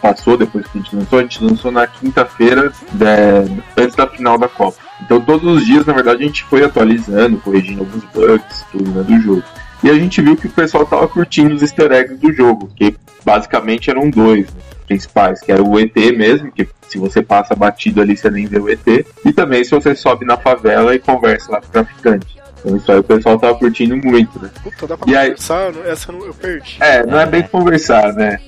passou 0.02 0.36
depois 0.36 0.66
que 0.66 0.78
a 0.78 0.80
gente 0.82 0.96
lançou, 0.96 1.18
a 1.18 1.22
gente 1.22 1.44
lançou 1.44 1.70
na 1.70 1.86
quinta-feira 1.86 2.72
né, 2.92 3.64
antes 3.76 3.94
da 3.94 4.06
final 4.08 4.36
da 4.36 4.48
Copa. 4.48 4.76
Então 5.00 5.20
todos 5.20 5.56
os 5.56 5.64
dias, 5.64 5.86
na 5.86 5.92
verdade, 5.92 6.24
a 6.24 6.26
gente 6.26 6.42
foi 6.44 6.64
atualizando, 6.64 7.38
corrigindo 7.38 7.80
alguns 7.80 8.04
bugs, 8.12 8.64
tudo 8.72 8.90
né, 8.90 9.02
do 9.04 9.22
jogo. 9.22 9.44
E 9.82 9.90
a 9.90 9.94
gente 9.94 10.22
viu 10.22 10.36
que 10.36 10.46
o 10.46 10.50
pessoal 10.50 10.86
tava 10.86 11.08
curtindo 11.08 11.54
os 11.54 11.62
easter 11.62 11.90
eggs 11.90 12.18
do 12.18 12.32
jogo, 12.32 12.70
que 12.76 12.94
basicamente 13.24 13.90
eram 13.90 14.08
dois 14.08 14.46
né, 14.46 14.60
principais, 14.86 15.40
que 15.40 15.50
era 15.50 15.62
o 15.62 15.78
ET 15.78 15.94
mesmo, 16.16 16.52
que 16.52 16.68
se 16.88 16.98
você 16.98 17.22
passa 17.22 17.54
batido 17.54 18.00
ali 18.00 18.16
você 18.16 18.30
nem 18.30 18.46
vê 18.46 18.58
o 18.58 18.68
ET, 18.68 18.86
e 19.24 19.32
também 19.32 19.64
se 19.64 19.70
você 19.70 19.94
sobe 19.94 20.24
na 20.24 20.36
favela 20.36 20.94
e 20.94 20.98
conversa 20.98 21.52
lá 21.52 21.60
com 21.60 21.66
o 21.66 21.70
traficante. 21.70 22.42
Então 22.60 22.76
isso 22.76 22.92
aí 22.92 22.98
o 22.98 23.02
pessoal 23.02 23.38
tava 23.38 23.58
curtindo 23.58 23.96
muito, 23.96 24.40
né? 24.40 24.50
Puta, 24.62 24.86
dá 24.86 24.96
pra 24.96 25.10
e 25.10 25.14
conversar? 25.14 25.66
Aí... 25.66 25.90
Essa 25.90 26.12
eu 26.12 26.34
perdi. 26.34 26.76
É, 26.80 27.04
não 27.04 27.18
é 27.18 27.26
bem 27.26 27.42
conversar, 27.42 28.12
né? 28.12 28.38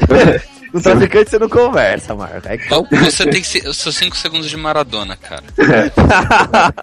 Com 0.72 0.80
traficante 0.80 1.30
você 1.30 1.38
não 1.38 1.48
conversa, 1.48 2.14
Marco. 2.14 2.48
É 2.48 2.58
que... 2.58 2.68
Você 2.68 3.26
tem 3.26 3.40
os 3.40 3.76
seus 3.76 3.96
5 3.96 4.16
segundos 4.16 4.48
de 4.48 4.56
Maradona, 4.56 5.16
cara. 5.16 5.42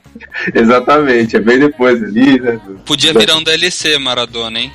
Exatamente, 0.53 1.37
é 1.37 1.39
bem 1.39 1.59
depois 1.59 2.03
ali, 2.03 2.39
né? 2.39 2.59
Podia 2.85 3.13
virar 3.13 3.35
um 3.35 3.43
DLC 3.43 3.97
Maradona, 3.97 4.59
hein? 4.59 4.71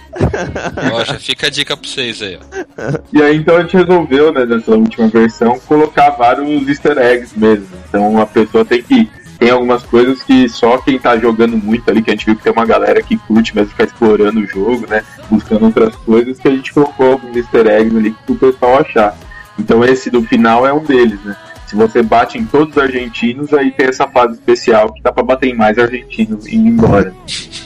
ó, 0.92 1.04
já 1.04 1.18
fica 1.18 1.46
a 1.46 1.50
dica 1.50 1.76
pra 1.76 1.88
vocês 1.88 2.22
aí, 2.22 2.38
ó. 2.38 2.98
E 3.12 3.22
aí 3.22 3.36
então 3.36 3.56
a 3.56 3.62
gente 3.62 3.76
resolveu, 3.76 4.32
né, 4.32 4.46
nessa 4.46 4.70
última 4.72 5.08
versão, 5.08 5.58
colocar 5.60 6.10
vários 6.10 6.68
easter 6.68 6.98
eggs 6.98 7.38
mesmo. 7.38 7.68
Então 7.88 8.18
a 8.18 8.26
pessoa 8.26 8.64
tem 8.64 8.82
que 8.82 9.08
tem 9.42 9.50
algumas 9.50 9.82
coisas 9.82 10.22
que 10.22 10.48
só 10.48 10.78
quem 10.78 11.00
tá 11.00 11.18
jogando 11.18 11.56
muito 11.56 11.90
ali, 11.90 12.00
que 12.00 12.10
a 12.10 12.14
gente 12.14 12.26
viu 12.26 12.36
que 12.36 12.44
tem 12.44 12.52
uma 12.52 12.64
galera 12.64 13.02
que 13.02 13.16
curte 13.16 13.52
mesmo 13.56 13.70
ficar 13.70 13.84
explorando 13.84 14.38
o 14.38 14.46
jogo, 14.46 14.86
né? 14.88 15.02
Buscando 15.28 15.64
outras 15.64 15.96
coisas, 15.96 16.38
que 16.38 16.46
a 16.46 16.52
gente 16.52 16.72
colocou 16.72 17.14
alguns 17.14 17.36
easter 17.36 17.66
eggs 17.66 17.96
ali 17.96 18.12
que 18.12 18.32
o 18.32 18.36
pessoal 18.36 18.78
achar. 18.78 19.18
Então 19.58 19.84
esse 19.84 20.10
do 20.10 20.22
final 20.22 20.64
é 20.64 20.72
um 20.72 20.84
deles, 20.84 21.18
né? 21.24 21.36
Se 21.72 21.76
você 21.76 22.02
bate 22.02 22.36
em 22.36 22.44
todos 22.44 22.76
os 22.76 22.82
argentinos, 22.82 23.50
aí 23.54 23.70
tem 23.70 23.86
essa 23.86 24.06
fase 24.06 24.34
especial 24.34 24.92
que 24.92 25.00
dá 25.00 25.10
pra 25.10 25.22
bater 25.22 25.48
em 25.48 25.54
mais 25.54 25.78
argentinos 25.78 26.46
e 26.46 26.50
ir 26.54 26.58
embora. 26.58 27.14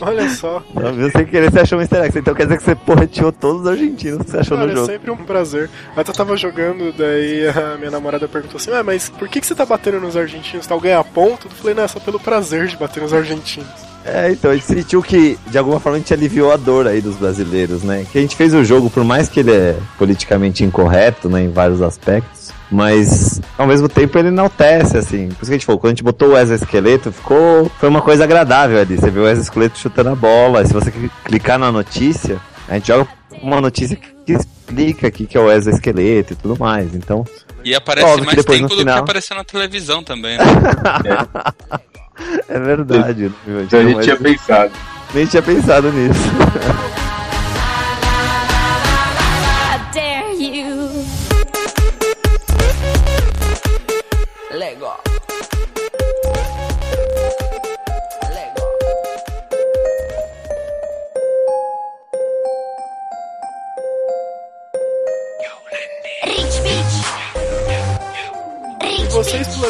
Olha 0.00 0.28
só. 0.28 0.62
Não, 0.72 0.92
viu 0.92 1.10
sem 1.10 1.26
querer 1.26 1.50
você 1.50 1.58
achou 1.58 1.76
um 1.76 1.80
easter 1.80 2.04
egg. 2.04 2.16
Então 2.16 2.32
quer 2.32 2.44
dizer 2.44 2.58
que 2.58 2.62
você 2.62 2.76
porreteou 2.76 3.32
todos 3.32 3.62
os 3.62 3.66
argentinos 3.66 4.22
que 4.22 4.30
você 4.30 4.36
achou 4.36 4.56
Cara, 4.56 4.68
no 4.68 4.76
jogo. 4.76 4.88
É 4.88 4.92
sempre 4.92 5.10
um 5.10 5.16
prazer. 5.16 5.68
Mas 5.96 6.06
eu 6.06 6.14
tava 6.14 6.36
jogando, 6.36 6.96
daí 6.96 7.48
a 7.48 7.76
minha 7.78 7.90
namorada 7.90 8.28
perguntou 8.28 8.58
assim: 8.58 8.70
ah, 8.70 8.84
mas 8.84 9.08
por 9.08 9.28
que, 9.28 9.40
que 9.40 9.46
você 9.48 9.56
tá 9.56 9.66
batendo 9.66 9.98
nos 9.98 10.16
argentinos? 10.16 10.68
Tá 10.68 10.78
ganhar 10.78 11.02
ponto? 11.02 11.48
Eu 11.48 11.50
falei, 11.50 11.74
não, 11.74 11.82
é 11.82 11.88
só 11.88 11.98
pelo 11.98 12.20
prazer 12.20 12.68
de 12.68 12.76
bater 12.76 13.02
nos 13.02 13.12
argentinos. 13.12 13.66
É, 14.04 14.30
então 14.30 14.52
a 14.52 14.54
gente 14.54 14.66
sentiu 14.66 15.02
que 15.02 15.36
de 15.48 15.58
alguma 15.58 15.80
forma 15.80 15.96
a 15.96 15.98
gente 15.98 16.14
aliviou 16.14 16.52
a 16.52 16.56
dor 16.56 16.86
aí 16.86 17.00
dos 17.00 17.16
brasileiros, 17.16 17.82
né? 17.82 18.06
Que 18.12 18.18
a 18.18 18.20
gente 18.20 18.36
fez 18.36 18.54
o 18.54 18.62
jogo, 18.62 18.88
por 18.88 19.02
mais 19.02 19.28
que 19.28 19.40
ele 19.40 19.50
é 19.50 19.76
politicamente 19.98 20.62
incorreto, 20.62 21.28
né, 21.28 21.42
em 21.42 21.50
vários 21.50 21.82
aspectos, 21.82 22.52
mas 22.70 23.40
ao 23.56 23.66
mesmo 23.66 23.88
tempo 23.88 24.18
ele 24.18 24.28
enaltece, 24.28 24.96
assim. 24.98 25.28
Por 25.28 25.42
isso 25.42 25.46
que 25.46 25.50
a 25.50 25.58
gente 25.58 25.66
falou, 25.66 25.80
quando 25.80 25.92
a 25.92 25.94
gente 25.94 26.02
botou 26.02 26.30
o 26.30 26.38
exoesqueleto, 26.38 27.12
ficou. 27.12 27.70
Foi 27.78 27.88
uma 27.88 28.02
coisa 28.02 28.24
agradável 28.24 28.80
ali. 28.80 28.96
Você 28.96 29.10
viu 29.10 29.22
o 29.22 29.28
exoesqueleto 29.28 29.78
chutando 29.78 30.10
a 30.10 30.14
bola. 30.14 30.62
E 30.62 30.66
se 30.66 30.72
você 30.72 30.92
clicar 31.24 31.58
na 31.58 31.70
notícia, 31.70 32.40
a 32.68 32.74
gente 32.74 32.88
joga 32.88 33.08
uma 33.42 33.60
notícia 33.60 33.96
que 33.96 34.32
explica 34.32 35.06
aqui 35.06 35.26
que 35.26 35.36
é 35.36 35.40
o 35.40 35.50
exoesqueleto 35.50 36.32
e 36.32 36.36
tudo 36.36 36.58
mais. 36.58 36.94
Então. 36.94 37.24
E 37.64 37.74
aparece 37.74 38.20
mais 38.22 38.44
tempo 38.44 38.68
do 38.68 38.78
final... 38.78 38.94
que 38.94 39.00
apareceu 39.00 39.36
na 39.36 39.44
televisão 39.44 40.02
também, 40.02 40.36
né? 40.38 40.44
é. 42.48 42.54
é 42.56 42.58
verdade. 42.58 43.32
a 43.46 43.82
gente 43.82 44.02
tinha 44.02 44.16
pensado. 44.16 44.72
Nem 45.14 45.26
tinha 45.26 45.42
pensado 45.42 45.92
nisso. 45.92 46.20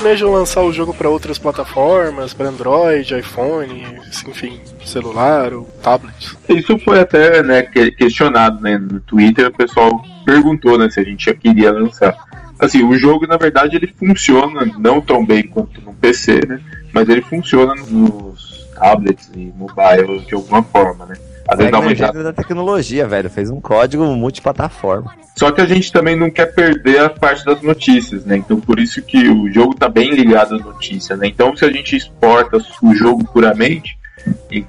planejam 0.07 0.31
lançar 0.31 0.63
o 0.63 0.73
jogo 0.73 0.95
para 0.95 1.09
outras 1.09 1.37
plataformas, 1.37 2.33
para 2.33 2.49
Android, 2.49 3.19
iPhone, 3.19 3.99
enfim, 4.29 4.61
celular 4.85 5.53
ou 5.53 5.65
tablet? 5.83 6.37
Isso 6.49 6.79
foi 6.79 7.01
até 7.01 7.43
né, 7.43 7.63
questionado 7.63 8.61
né, 8.61 8.79
no 8.79 9.01
Twitter, 9.01 9.49
o 9.49 9.53
pessoal 9.53 10.01
perguntou 10.25 10.79
né, 10.79 10.89
se 10.89 11.01
a 11.01 11.03
gente 11.03 11.35
queria 11.35 11.73
lançar. 11.73 12.17
Assim, 12.59 12.85
o 12.85 12.97
jogo 12.97 13.27
na 13.27 13.37
verdade 13.37 13.77
ele 13.77 13.93
funciona 13.99 14.65
não 14.79 15.01
tão 15.01 15.27
bem 15.27 15.43
quanto 15.49 15.81
no 15.81 15.93
PC, 15.93 16.41
né? 16.47 16.61
Mas 16.93 17.09
ele 17.09 17.21
funciona 17.21 17.75
nos 17.75 18.67
tablets 18.77 19.31
e 19.35 19.53
mobile 19.57 20.21
de 20.21 20.35
alguma 20.35 20.63
forma, 20.63 21.05
né? 21.07 21.17
Às 21.49 21.59
vezes 21.59 21.73
dá 21.73 21.79
uma 21.79 21.95
gênero 21.95 22.25
da 22.25 22.33
tecnologia, 22.33 23.07
velho. 23.07 23.31
Fez 23.31 23.51
um 23.51 23.61
código 23.61 24.05
multiplataforma. 24.05 25.15
Só 25.37 25.51
que 25.51 25.61
a 25.61 25.67
gente 25.67 25.93
também 25.93 26.17
não 26.17 26.31
quer 26.31 26.47
perder 26.47 27.01
a 27.01 27.11
parte 27.11 27.45
das 27.45 27.61
notícias, 27.63 28.25
né? 28.25 28.37
Então 28.37 28.59
por 28.59 28.81
isso 28.81 29.03
que 29.03 29.29
o 29.29 29.53
jogo 29.53 29.75
tá 29.75 29.89
bem 29.89 30.11
ligado 30.13 30.55
às 30.55 30.63
notícias, 30.63 31.19
né? 31.19 31.27
Então 31.27 31.57
se 31.57 31.65
a 31.65 31.71
gente 31.71 31.95
exporta 31.95 32.59
o 32.83 32.95
jogo 32.95 33.25
puramente, 33.25 33.99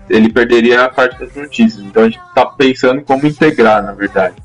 ele 0.10 0.30
perderia 0.30 0.84
a 0.84 0.90
parte 0.90 1.18
das 1.20 1.34
notícias. 1.34 1.84
Então 1.84 2.04
a 2.04 2.10
gente 2.10 2.20
tá 2.36 2.46
pensando 2.46 3.00
em 3.00 3.04
como 3.04 3.26
integrar, 3.26 3.84
na 3.84 3.94
verdade. 3.94 4.36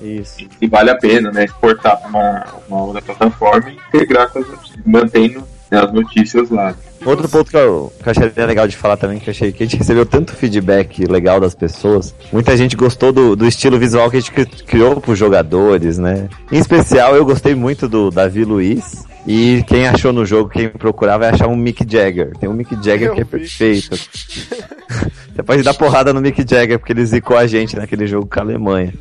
Isso. 0.00 0.46
E 0.60 0.66
vale 0.66 0.90
a 0.90 0.96
pena, 0.96 1.30
né? 1.30 1.44
Exportar 1.44 1.96
para 1.98 2.08
uma, 2.08 2.46
uma 2.68 2.82
outra 2.84 3.02
plataforma 3.02 3.70
e 3.70 3.74
integrar 3.74 4.30
com 4.30 4.40
as 4.40 4.48
notícias, 4.48 4.80
mantendo 4.84 5.44
as 5.70 5.92
notícias 5.92 6.50
lá. 6.50 6.74
Outro 7.04 7.28
ponto 7.28 7.50
que 7.50 7.56
eu, 7.56 7.92
que 8.02 8.08
eu 8.08 8.10
acharia 8.10 8.46
legal 8.46 8.68
de 8.68 8.76
falar 8.76 8.96
também, 8.96 9.18
que 9.18 9.28
eu 9.28 9.32
achei 9.32 9.50
que 9.52 9.62
a 9.62 9.66
gente 9.66 9.76
recebeu 9.78 10.06
tanto 10.06 10.34
feedback 10.34 11.04
legal 11.06 11.40
das 11.40 11.54
pessoas. 11.54 12.14
Muita 12.32 12.56
gente 12.56 12.76
gostou 12.76 13.12
do, 13.12 13.34
do 13.34 13.46
estilo 13.46 13.78
visual 13.78 14.10
que 14.10 14.16
a 14.16 14.20
gente 14.20 14.30
cri- 14.32 14.46
criou 14.66 15.00
pros 15.00 15.18
jogadores, 15.18 15.98
né? 15.98 16.28
Em 16.50 16.58
especial, 16.58 17.16
eu 17.16 17.24
gostei 17.24 17.54
muito 17.54 17.88
do 17.88 18.10
Davi 18.10 18.44
Luiz. 18.44 19.04
E 19.26 19.62
quem 19.68 19.86
achou 19.86 20.12
no 20.12 20.26
jogo, 20.26 20.50
quem 20.50 20.68
procurar, 20.68 21.16
vai 21.16 21.30
achar 21.30 21.46
um 21.46 21.54
Mick 21.56 21.84
Jagger. 21.88 22.32
Tem 22.38 22.48
um 22.48 22.52
Mick 22.54 22.74
Jagger 22.82 23.08
Eu 23.08 23.14
que 23.14 23.20
é 23.20 23.24
perfeito. 23.24 23.90
Você 25.34 25.42
pode 25.44 25.62
dar 25.62 25.74
porrada 25.74 26.12
no 26.12 26.20
Mick 26.20 26.44
Jagger, 26.48 26.78
porque 26.78 26.92
ele 26.92 27.06
zicou 27.06 27.36
a 27.36 27.46
gente 27.46 27.76
naquele 27.76 28.06
jogo 28.06 28.26
com 28.26 28.38
a 28.40 28.42
Alemanha. 28.42 28.92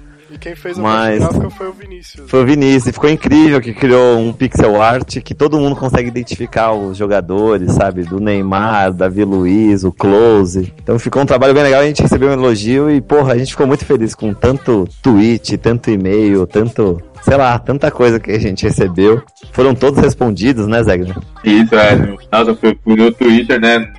Quem 0.42 0.56
fez 0.56 0.78
a 0.78 0.82
Mas- 0.82 1.24
foi 1.56 1.68
o 1.68 1.72
Vinícius. 1.72 2.30
Foi 2.30 2.42
o 2.42 2.46
Vinícius, 2.46 2.88
e 2.88 2.92
ficou 2.94 3.10
incrível 3.10 3.62
que 3.62 3.74
criou 3.74 4.18
um 4.18 4.34
pixel 4.34 4.82
art 4.82 5.20
que 5.22 5.36
todo 5.36 5.60
mundo 5.60 5.76
consegue 5.76 6.08
identificar 6.08 6.74
os 6.74 6.98
jogadores, 6.98 7.74
sabe? 7.74 8.04
Do 8.04 8.20
Neymar, 8.20 8.92
Davi 8.92 9.24
Luiz, 9.24 9.84
o 9.84 9.92
Close. 9.92 10.74
Então 10.82 10.98
ficou 10.98 11.22
um 11.22 11.26
trabalho 11.28 11.54
bem 11.54 11.62
legal, 11.64 11.82
a 11.82 11.86
gente 11.86 12.02
recebeu 12.02 12.30
um 12.30 12.34
elogio 12.34 12.90
e, 12.90 13.00
porra, 13.00 13.34
a 13.34 13.38
gente 13.38 13.52
ficou 13.52 13.68
muito 13.68 13.86
feliz 13.86 14.16
com 14.16 14.34
tanto 14.34 14.88
tweet, 15.02 15.58
tanto 15.58 15.92
e-mail, 15.92 16.48
tanto, 16.48 17.00
sei 17.22 17.38
lá, 17.38 17.58
tanta 17.60 17.92
coisa 17.92 18.20
que 18.20 18.32
a 18.32 18.40
gente 18.40 18.64
recebeu. 18.64 19.22
Foram 19.52 19.74
todos 19.76 20.02
respondidos, 20.04 20.68
né, 20.68 20.84
Zegner? 20.84 21.18
Isso, 21.44 21.76
é. 21.76 21.96
No, 21.96 22.56
fui, 22.56 22.78
fui 22.84 22.96
no 22.96 23.12
Twitter, 23.12 23.60
né? 23.60 23.92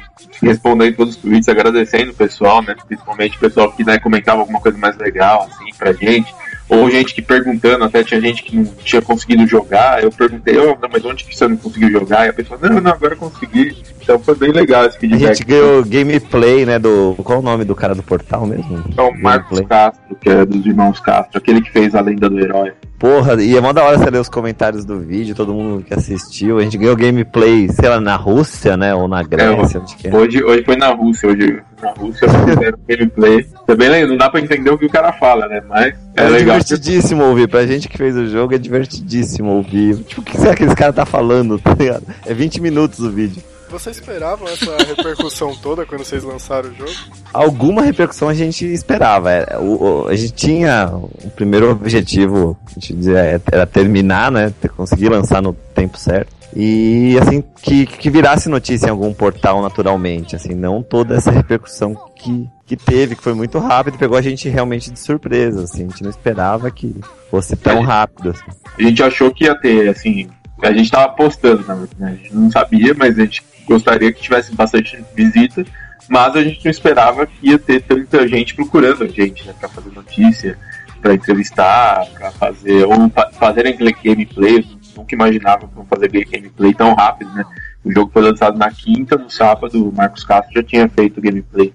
Respondendo 0.43 0.97
todos 0.97 1.15
os 1.15 1.21
tweets, 1.21 1.49
agradecendo 1.49 2.11
o 2.11 2.15
pessoal, 2.15 2.63
né? 2.63 2.75
Principalmente 2.87 3.37
o 3.37 3.41
pessoal 3.41 3.73
que 3.73 3.85
né, 3.85 3.99
comentava 3.99 4.41
alguma 4.41 4.61
coisa 4.61 4.77
mais 4.77 4.97
legal, 4.99 5.49
assim, 5.51 5.71
pra 5.79 5.93
gente. 5.93 6.35
Ou 6.69 6.91
gente 6.91 7.15
que 7.15 7.21
perguntando, 7.21 7.85
até 7.85 8.03
tinha 8.03 8.21
gente 8.21 8.43
que 8.43 8.57
não 8.57 8.65
tinha 8.65 9.03
conseguido 9.03 9.47
jogar. 9.47 10.03
Eu 10.03 10.11
perguntei, 10.11 10.57
oh, 10.57 10.77
não, 10.81 10.89
mas 10.91 11.05
onde 11.05 11.23
que 11.25 11.37
você 11.37 11.47
não 11.47 11.57
conseguiu 11.57 11.91
jogar? 11.91 12.27
E 12.27 12.31
a 12.31 12.33
pessoa, 12.33 12.59
não, 12.63 12.81
não, 12.81 12.91
agora 12.91 13.13
eu 13.13 13.19
consegui. 13.19 13.77
Então 14.01 14.19
foi 14.19 14.35
bem 14.35 14.53
legal 14.53 14.87
esse 14.87 14.97
A 14.97 15.01
feedback. 15.01 15.37
gente 15.37 15.45
ganhou 15.45 15.85
gameplay, 15.85 16.65
né, 16.65 16.79
do... 16.79 17.15
Qual 17.23 17.41
o 17.41 17.43
nome 17.43 17.65
do 17.65 17.75
cara 17.75 17.95
do 17.95 18.03
portal 18.03 18.47
mesmo? 18.47 18.83
É 18.97 19.03
o 19.03 19.13
Marcos 19.21 19.61
Gameplay. 19.61 19.67
Castro, 19.67 20.17
que 20.19 20.31
é 20.31 20.45
dos 20.47 20.65
irmãos 20.65 20.99
Castro, 20.99 21.39
aquele 21.39 21.61
que 21.61 21.71
fez 21.71 21.95
a 21.95 22.01
lenda 22.01 22.31
do 22.31 22.41
herói. 22.41 22.73
Porra, 23.03 23.43
e 23.43 23.57
é 23.57 23.61
mó 23.61 23.73
da 23.73 23.83
hora 23.83 23.99
você 23.99 24.09
ler 24.09 24.21
os 24.21 24.29
comentários 24.29 24.85
do 24.85 25.01
vídeo, 25.01 25.35
todo 25.35 25.53
mundo 25.53 25.83
que 25.83 25.93
assistiu. 25.93 26.61
A 26.61 26.63
gente 26.63 26.79
ganhou 26.79 26.95
gameplay, 26.95 27.69
sei 27.69 27.89
lá, 27.89 28.01
na 28.01 28.15
Rússia, 28.15 28.77
né? 28.77 28.95
Ou 28.95 29.09
na 29.09 29.25
Grécia, 29.25 29.81
onde 29.81 29.97
que 29.97 30.07
é. 30.07 30.15
Hoje, 30.15 30.41
hoje 30.45 30.63
foi 30.65 30.77
na 30.77 30.91
Rússia, 30.91 31.29
hoje 31.29 31.61
na 31.83 31.91
Rússia 31.91 32.29
fizeram 32.29 32.79
gameplay. 32.89 33.45
Também 33.67 34.07
não 34.07 34.17
dá 34.17 34.31
pra 34.31 34.39
entender 34.39 34.71
o 34.71 34.79
que 34.79 34.87
o 34.87 34.89
cara 34.89 35.13
fala, 35.15 35.49
né? 35.49 35.61
Mas 35.69 35.87
é, 36.17 36.23
É, 36.23 36.29
legal. 36.29 36.39
divertidíssimo 36.61 37.25
ouvir. 37.25 37.49
Pra 37.49 37.67
gente 37.67 37.89
que 37.89 37.99
fez 37.99 38.15
o 38.15 38.29
jogo, 38.29 38.55
é 38.55 38.59
divertidíssimo 38.59 39.51
ouvir. 39.51 39.97
Tipo, 40.05 40.21
o 40.21 40.25
que 40.25 40.39
será 40.39 40.55
que 40.55 40.63
esse 40.63 40.77
cara 40.77 40.93
tá 40.93 41.05
falando, 41.05 41.59
tá 41.59 41.75
ligado? 41.75 42.05
É 42.25 42.33
20 42.33 42.61
minutos 42.61 43.01
o 43.01 43.11
vídeo. 43.11 43.43
Vocês 43.73 43.97
esperavam 43.97 44.47
essa 44.49 44.77
repercussão 44.85 45.57
toda 45.57 45.85
quando 45.87 46.05
vocês 46.05 46.23
lançaram 46.23 46.71
o 46.71 46.75
jogo? 46.75 46.91
Alguma 47.33 47.83
repercussão 47.83 48.29
a 48.29 48.35
gente 48.35 48.65
esperava. 48.67 49.33
É, 49.33 49.57
o- 49.59 50.05
o- 50.05 50.09
a 50.09 50.15
gente 50.15 50.33
tinha 50.35 50.89
o 50.93 51.31
primeiro 51.35 51.71
objetivo, 51.71 52.57
a 52.67 52.75
gente 52.75 52.95
dizia, 52.95 53.19
é- 53.19 53.41
era 53.51 53.67
terminar, 53.67 54.31
né? 54.31 54.53
Conseguir 54.77 55.09
lançar 55.09 55.41
no 55.43 55.53
tempo 55.53 55.99
certo. 55.99 56.31
E 56.55 57.19
assim, 57.23 57.43
que, 57.63 57.87
que 57.87 58.11
virasse 58.11 58.47
notícia 58.51 58.87
em 58.87 58.91
algum 58.91 59.15
portal 59.15 59.63
naturalmente, 59.63 60.37
assim, 60.37 60.55
não 60.55 60.83
toda 60.83 61.15
essa 61.17 61.31
repercussão 61.31 61.97
que, 62.15 62.47
que 62.67 62.77
teve, 62.77 63.17
que 63.17 63.23
foi 63.23 63.33
muito 63.33 63.59
rápido, 63.59 63.97
pegou 63.97 64.19
a 64.19 64.23
gente 64.23 64.51
realmente 64.51 64.91
de 64.91 65.01
surpresa, 65.01 65.63
assim, 65.65 65.87
a 65.87 65.89
gente 65.89 66.03
não 66.03 66.11
esperava 66.11 66.71
que 66.71 66.95
fosse 67.31 67.57
tão 67.57 67.81
rápido, 67.81 68.31
assim. 68.31 68.43
A 68.79 68.83
gente 68.83 69.03
achou 69.03 69.33
que 69.33 69.45
ia 69.45 69.55
ter, 69.55 69.89
assim, 69.89 70.29
a 70.63 70.71
gente 70.75 70.91
tava 70.91 71.07
apostando, 71.07 71.65
na 71.67 71.75
verdade, 71.75 71.97
né? 71.99 72.11
A 72.13 72.15
gente 72.23 72.35
não 72.35 72.51
sabia, 72.51 72.95
mas 72.95 73.19
a 73.19 73.23
gente 73.23 73.43
gostaria 73.67 74.13
que 74.13 74.21
tivesse 74.21 74.55
bastante 74.55 75.03
visita, 75.15 75.65
mas 76.09 76.37
a 76.37 76.43
gente 76.43 76.65
não 76.65 76.71
esperava 76.71 77.27
que 77.27 77.51
ia 77.51 77.59
ter 77.59 77.83
tanta 77.83 78.27
gente 78.27 78.55
procurando 78.55 79.05
a 79.05 79.09
gente, 79.09 79.47
né? 79.47 79.55
Pra 79.59 79.69
fazer 79.69 79.91
notícia, 79.93 80.59
pra 81.01 81.15
entrevistar, 81.15 82.07
pra 82.15 82.31
fazer, 82.31 82.85
ou 82.85 83.11
fa 83.11 83.31
fazerem 83.33 83.77
gameplay, 83.77 84.65
nunca 84.97 85.15
imaginava 85.15 85.67
que 85.67 85.89
fazer 85.89 86.09
gameplay 86.09 86.75
tão 86.75 86.95
rápido, 86.95 87.33
né? 87.35 87.45
O 87.85 87.93
jogo 87.93 88.13
foi 88.13 88.23
lançado 88.23 88.57
na 88.57 88.71
quinta, 88.71 89.17
no 89.17 89.29
sábado, 89.29 89.89
o 89.89 89.93
Marcos 89.93 90.25
Castro 90.25 90.55
já 90.55 90.63
tinha 90.63 90.89
feito 90.89 91.21
gameplay. 91.21 91.75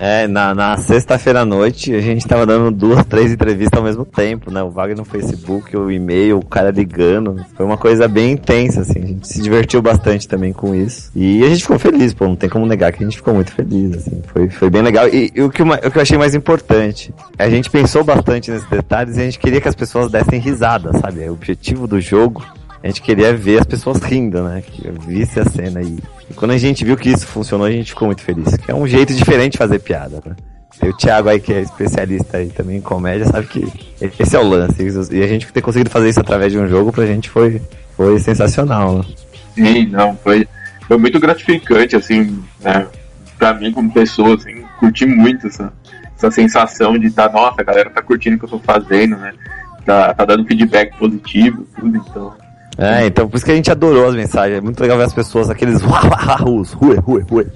É, 0.00 0.28
na, 0.28 0.54
na 0.54 0.76
sexta-feira 0.76 1.40
à 1.40 1.44
noite 1.44 1.92
a 1.92 2.00
gente 2.00 2.24
tava 2.26 2.46
dando 2.46 2.70
duas, 2.70 3.04
três 3.04 3.32
entrevistas 3.32 3.76
ao 3.76 3.84
mesmo 3.84 4.04
tempo, 4.04 4.48
né? 4.48 4.62
O 4.62 4.70
Wagner 4.70 4.96
no 4.96 5.04
Facebook, 5.04 5.76
o 5.76 5.90
e-mail, 5.90 6.38
o 6.38 6.44
cara 6.44 6.70
ligando. 6.70 7.44
Foi 7.56 7.66
uma 7.66 7.76
coisa 7.76 8.06
bem 8.06 8.30
intensa, 8.32 8.82
assim. 8.82 9.00
A 9.02 9.06
gente 9.06 9.26
se 9.26 9.42
divertiu 9.42 9.82
bastante 9.82 10.28
também 10.28 10.52
com 10.52 10.72
isso. 10.72 11.10
E 11.16 11.42
a 11.44 11.48
gente 11.48 11.62
ficou 11.62 11.80
feliz, 11.80 12.14
pô, 12.14 12.28
não 12.28 12.36
tem 12.36 12.48
como 12.48 12.64
negar 12.64 12.92
que 12.92 13.02
a 13.02 13.06
gente 13.06 13.16
ficou 13.16 13.34
muito 13.34 13.50
feliz, 13.50 13.96
assim. 13.96 14.22
Foi, 14.32 14.48
foi 14.48 14.70
bem 14.70 14.82
legal. 14.82 15.08
E, 15.08 15.32
e 15.34 15.42
o, 15.42 15.50
que, 15.50 15.62
uma- 15.64 15.76
o 15.84 15.90
que 15.90 15.98
eu 15.98 16.02
achei 16.02 16.16
mais 16.16 16.32
importante, 16.34 17.12
a 17.36 17.50
gente 17.50 17.68
pensou 17.68 18.04
bastante 18.04 18.52
nesses 18.52 18.68
detalhes 18.68 19.16
e 19.16 19.20
a 19.20 19.24
gente 19.24 19.38
queria 19.40 19.60
que 19.60 19.68
as 19.68 19.74
pessoas 19.74 20.12
dessem 20.12 20.38
risada, 20.38 20.92
sabe? 21.00 21.28
O 21.28 21.32
objetivo 21.32 21.88
do 21.88 22.00
jogo 22.00 22.44
a 22.80 22.86
gente 22.86 23.02
queria 23.02 23.34
ver 23.36 23.58
as 23.58 23.66
pessoas 23.66 24.00
rindo, 24.00 24.40
né? 24.44 24.62
Que 24.64 24.88
visse 25.08 25.40
a 25.40 25.44
cena 25.44 25.80
aí. 25.80 25.98
E 26.30 26.34
quando 26.34 26.50
a 26.50 26.58
gente 26.58 26.84
viu 26.84 26.96
que 26.96 27.08
isso 27.08 27.26
funcionou, 27.26 27.66
a 27.66 27.70
gente 27.70 27.90
ficou 27.90 28.06
muito 28.06 28.22
feliz. 28.22 28.56
Que 28.56 28.70
é 28.70 28.74
um 28.74 28.86
jeito 28.86 29.14
diferente 29.14 29.52
de 29.52 29.58
fazer 29.58 29.78
piada, 29.78 30.22
né? 30.24 30.36
E 30.82 30.88
o 30.88 30.96
Thiago 30.96 31.28
aí, 31.28 31.40
que 31.40 31.52
é 31.52 31.60
especialista 31.60 32.36
aí 32.36 32.48
também 32.50 32.76
em 32.76 32.80
comédia, 32.80 33.26
sabe 33.26 33.46
que 33.46 33.66
esse 34.00 34.36
é 34.36 34.38
o 34.38 34.48
lance. 34.48 34.80
E 35.10 35.22
a 35.22 35.26
gente 35.26 35.50
ter 35.52 35.60
conseguido 35.60 35.90
fazer 35.90 36.08
isso 36.08 36.20
através 36.20 36.52
de 36.52 36.58
um 36.58 36.68
jogo, 36.68 36.92
pra 36.92 37.06
gente 37.06 37.28
foi, 37.28 37.60
foi 37.96 38.18
sensacional, 38.20 38.98
né? 38.98 39.04
Sim, 39.54 39.86
não, 39.86 40.16
foi, 40.16 40.46
foi 40.86 40.96
muito 40.96 41.18
gratificante, 41.18 41.96
assim, 41.96 42.42
né, 42.60 42.86
pra 43.36 43.52
mim 43.54 43.72
como 43.72 43.92
pessoa, 43.92 44.36
assim, 44.36 44.64
curti 44.78 45.04
muito 45.04 45.48
essa, 45.48 45.72
essa 46.16 46.30
sensação 46.30 46.96
de 46.96 47.08
estar, 47.08 47.32
nossa, 47.32 47.60
a 47.60 47.64
galera 47.64 47.90
tá 47.90 48.00
curtindo 48.00 48.36
o 48.36 48.38
que 48.38 48.44
eu 48.44 48.50
tô 48.50 48.58
fazendo, 48.60 49.16
né, 49.16 49.32
tá, 49.84 50.14
tá 50.14 50.24
dando 50.24 50.46
feedback 50.46 50.96
positivo, 50.96 51.66
tudo, 51.76 51.96
então, 51.96 52.34
É, 52.80 53.06
então 53.06 53.28
por 53.28 53.36
isso 53.36 53.44
que 53.44 53.50
a 53.50 53.56
gente 53.56 53.70
adorou 53.72 54.06
as 54.06 54.14
mensagens. 54.14 54.58
É 54.58 54.60
muito 54.60 54.80
legal 54.80 54.96
ver 54.96 55.04
as 55.04 55.12
pessoas, 55.12 55.50
aqueles 55.50 55.82
os 56.46 56.72
rue, 56.72 56.94
rue, 56.96 57.22
rue. 57.28 57.46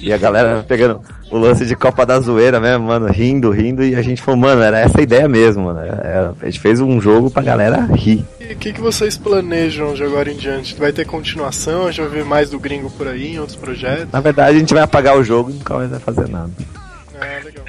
E 0.00 0.10
a 0.10 0.16
galera 0.16 0.64
pegando 0.66 1.02
o 1.30 1.36
lance 1.36 1.66
de 1.66 1.76
Copa 1.76 2.06
da 2.06 2.18
Zoeira 2.18 2.58
mesmo, 2.58 2.86
mano, 2.86 3.06
rindo, 3.06 3.50
rindo. 3.50 3.84
E 3.84 3.94
a 3.94 4.00
gente 4.00 4.22
falou, 4.22 4.40
mano, 4.40 4.62
era 4.62 4.80
essa 4.80 4.98
a 4.98 5.02
ideia 5.02 5.28
mesmo, 5.28 5.64
mano. 5.64 5.80
Era- 5.80 6.34
a 6.40 6.44
gente 6.46 6.58
fez 6.58 6.80
um 6.80 6.98
jogo 6.98 7.30
pra 7.30 7.42
galera 7.42 7.82
rir. 7.94 8.24
E 8.40 8.54
o 8.54 8.56
que, 8.56 8.72
que 8.72 8.80
vocês 8.80 9.18
planejam 9.18 9.92
de 9.92 10.02
agora 10.02 10.32
em 10.32 10.36
diante? 10.36 10.74
Vai 10.74 10.92
ter 10.92 11.04
continuação? 11.04 11.86
A 11.86 11.90
gente 11.90 12.00
vai 12.00 12.10
ver 12.10 12.24
mais 12.24 12.48
do 12.48 12.58
gringo 12.58 12.90
por 12.90 13.06
aí, 13.06 13.34
em 13.34 13.38
outros 13.38 13.56
projetos? 13.58 14.08
Na 14.10 14.20
verdade, 14.20 14.56
a 14.56 14.60
gente 14.60 14.72
vai 14.72 14.82
apagar 14.82 15.14
o 15.18 15.22
jogo 15.22 15.50
e 15.50 15.54
nunca 15.54 15.74
mais 15.74 15.90
vai 15.90 16.00
fazer 16.00 16.26
nada. 16.26 16.50
É, 17.20 17.40
legal. 17.44 17.66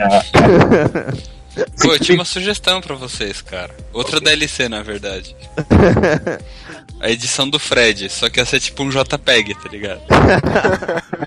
Pô, 1.81 1.91
eu 1.93 1.99
tinha 1.99 2.17
uma 2.17 2.23
sugestão 2.23 2.79
pra 2.79 2.95
vocês, 2.95 3.41
cara. 3.41 3.71
Outra 3.91 4.21
DLC, 4.21 4.69
na 4.69 4.81
verdade. 4.81 5.35
A 7.01 7.09
edição 7.09 7.49
do 7.49 7.59
Fred, 7.59 8.09
só 8.09 8.29
que 8.29 8.39
ia 8.39 8.45
ser 8.45 8.59
tipo 8.59 8.83
um 8.83 8.89
JPEG, 8.89 9.55
tá 9.55 9.69
ligado? 9.69 10.01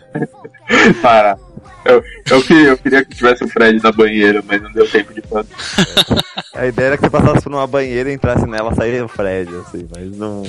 para. 1.02 1.36
Eu, 1.84 2.02
eu, 2.30 2.42
queria, 2.42 2.68
eu 2.68 2.78
queria 2.78 3.04
que 3.04 3.14
tivesse 3.14 3.44
o 3.44 3.48
Fred 3.48 3.82
na 3.82 3.92
banheira, 3.92 4.42
mas 4.46 4.62
não 4.62 4.72
deu 4.72 4.88
tempo 4.88 5.12
de 5.12 5.20
fazer. 5.22 5.48
A 6.54 6.66
ideia 6.66 6.86
era 6.86 6.96
que 6.96 7.02
você 7.04 7.10
passasse 7.10 7.42
por 7.42 7.52
uma 7.52 7.66
banheira, 7.66 8.10
entrasse 8.10 8.46
nela, 8.46 8.74
saísse 8.74 9.02
o 9.02 9.08
Fred, 9.08 9.50
assim, 9.56 9.86
mas 9.94 10.16
não. 10.16 10.42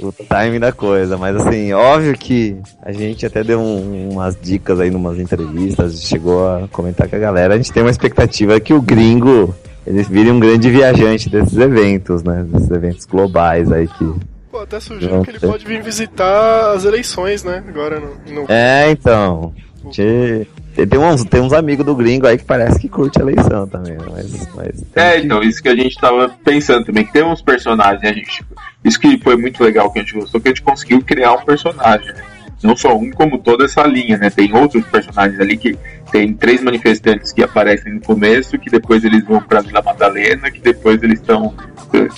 O 0.00 0.12
timing 0.12 0.58
da 0.58 0.72
coisa, 0.72 1.16
mas 1.16 1.36
assim, 1.36 1.72
óbvio 1.72 2.16
que 2.16 2.56
a 2.82 2.90
gente 2.90 3.24
até 3.24 3.44
deu 3.44 3.60
um- 3.60 4.10
umas 4.12 4.36
dicas 4.40 4.80
aí 4.80 4.90
numas 4.90 5.18
entrevistas, 5.18 6.02
chegou 6.02 6.46
a 6.48 6.68
comentar 6.68 7.08
com 7.08 7.16
a 7.16 7.18
galera, 7.18 7.54
a 7.54 7.56
gente 7.56 7.72
tem 7.72 7.82
uma 7.82 7.90
expectativa 7.90 8.58
que 8.58 8.72
o 8.72 8.80
gringo 8.80 9.54
ele 9.86 10.02
vire 10.02 10.30
um 10.30 10.40
grande 10.40 10.70
viajante 10.70 11.28
desses 11.28 11.56
eventos, 11.56 12.22
né? 12.22 12.44
Desses 12.48 12.70
eventos 12.70 13.04
globais 13.06 13.70
aí 13.70 13.86
que. 13.88 14.14
Pô, 14.50 14.58
até 14.60 14.80
sugiro 14.80 15.22
que 15.22 15.30
ele 15.30 15.38
pode 15.40 15.64
vir 15.64 15.82
visitar 15.82 16.72
as 16.72 16.84
eleições, 16.84 17.44
né? 17.44 17.62
Agora 17.68 18.00
no. 18.00 18.16
no- 18.42 18.46
É, 18.48 18.90
então. 18.90 19.54
Te- 19.90 20.46
Tem 20.86 20.98
uns, 20.98 21.24
tem 21.24 21.40
uns 21.40 21.52
amigos 21.52 21.84
do 21.86 21.94
gringo 21.94 22.26
aí 22.26 22.36
que 22.38 22.44
parece 22.44 22.78
que 22.78 22.88
curte 22.88 23.18
a 23.18 23.22
eleição 23.22 23.66
também, 23.66 23.92
né? 23.96 24.04
mas. 24.10 24.48
mas 24.54 24.84
É, 24.94 25.18
que- 25.18 25.26
então, 25.26 25.42
isso 25.42 25.62
que 25.62 25.68
a 25.68 25.74
gente 25.76 25.96
tava 25.96 26.28
pensando 26.44 26.84
também, 26.84 27.04
que 27.04 27.12
tem 27.12 27.24
uns 27.24 27.40
personagens, 27.42 28.02
né, 28.02 28.10
a 28.10 28.12
gente, 28.12 28.44
isso 28.84 28.98
que 29.00 29.18
foi 29.18 29.36
muito 29.36 29.62
legal 29.62 29.90
que 29.92 29.98
a 29.98 30.02
gente 30.02 30.14
gostou, 30.14 30.40
que 30.40 30.48
a 30.48 30.50
gente 30.50 30.62
conseguiu 30.62 31.02
criar 31.02 31.32
um 31.32 31.44
personagem, 31.44 32.08
né? 32.08 32.22
Não 32.62 32.76
só 32.76 32.94
um, 32.94 33.10
como 33.10 33.38
toda 33.38 33.64
essa 33.64 33.82
linha, 33.86 34.18
né? 34.18 34.28
Tem 34.28 34.52
outros 34.54 34.84
personagens 34.86 35.40
ali 35.40 35.56
que 35.56 35.78
tem 36.12 36.34
três 36.34 36.62
manifestantes 36.62 37.32
que 37.32 37.42
aparecem 37.42 37.94
no 37.94 38.00
começo, 38.02 38.58
que 38.58 38.68
depois 38.68 39.02
eles 39.02 39.24
vão 39.24 39.40
pra 39.40 39.62
Vila 39.62 39.80
Madalena, 39.80 40.50
que 40.50 40.60
depois 40.60 41.02
eles 41.02 41.20
estão 41.20 41.54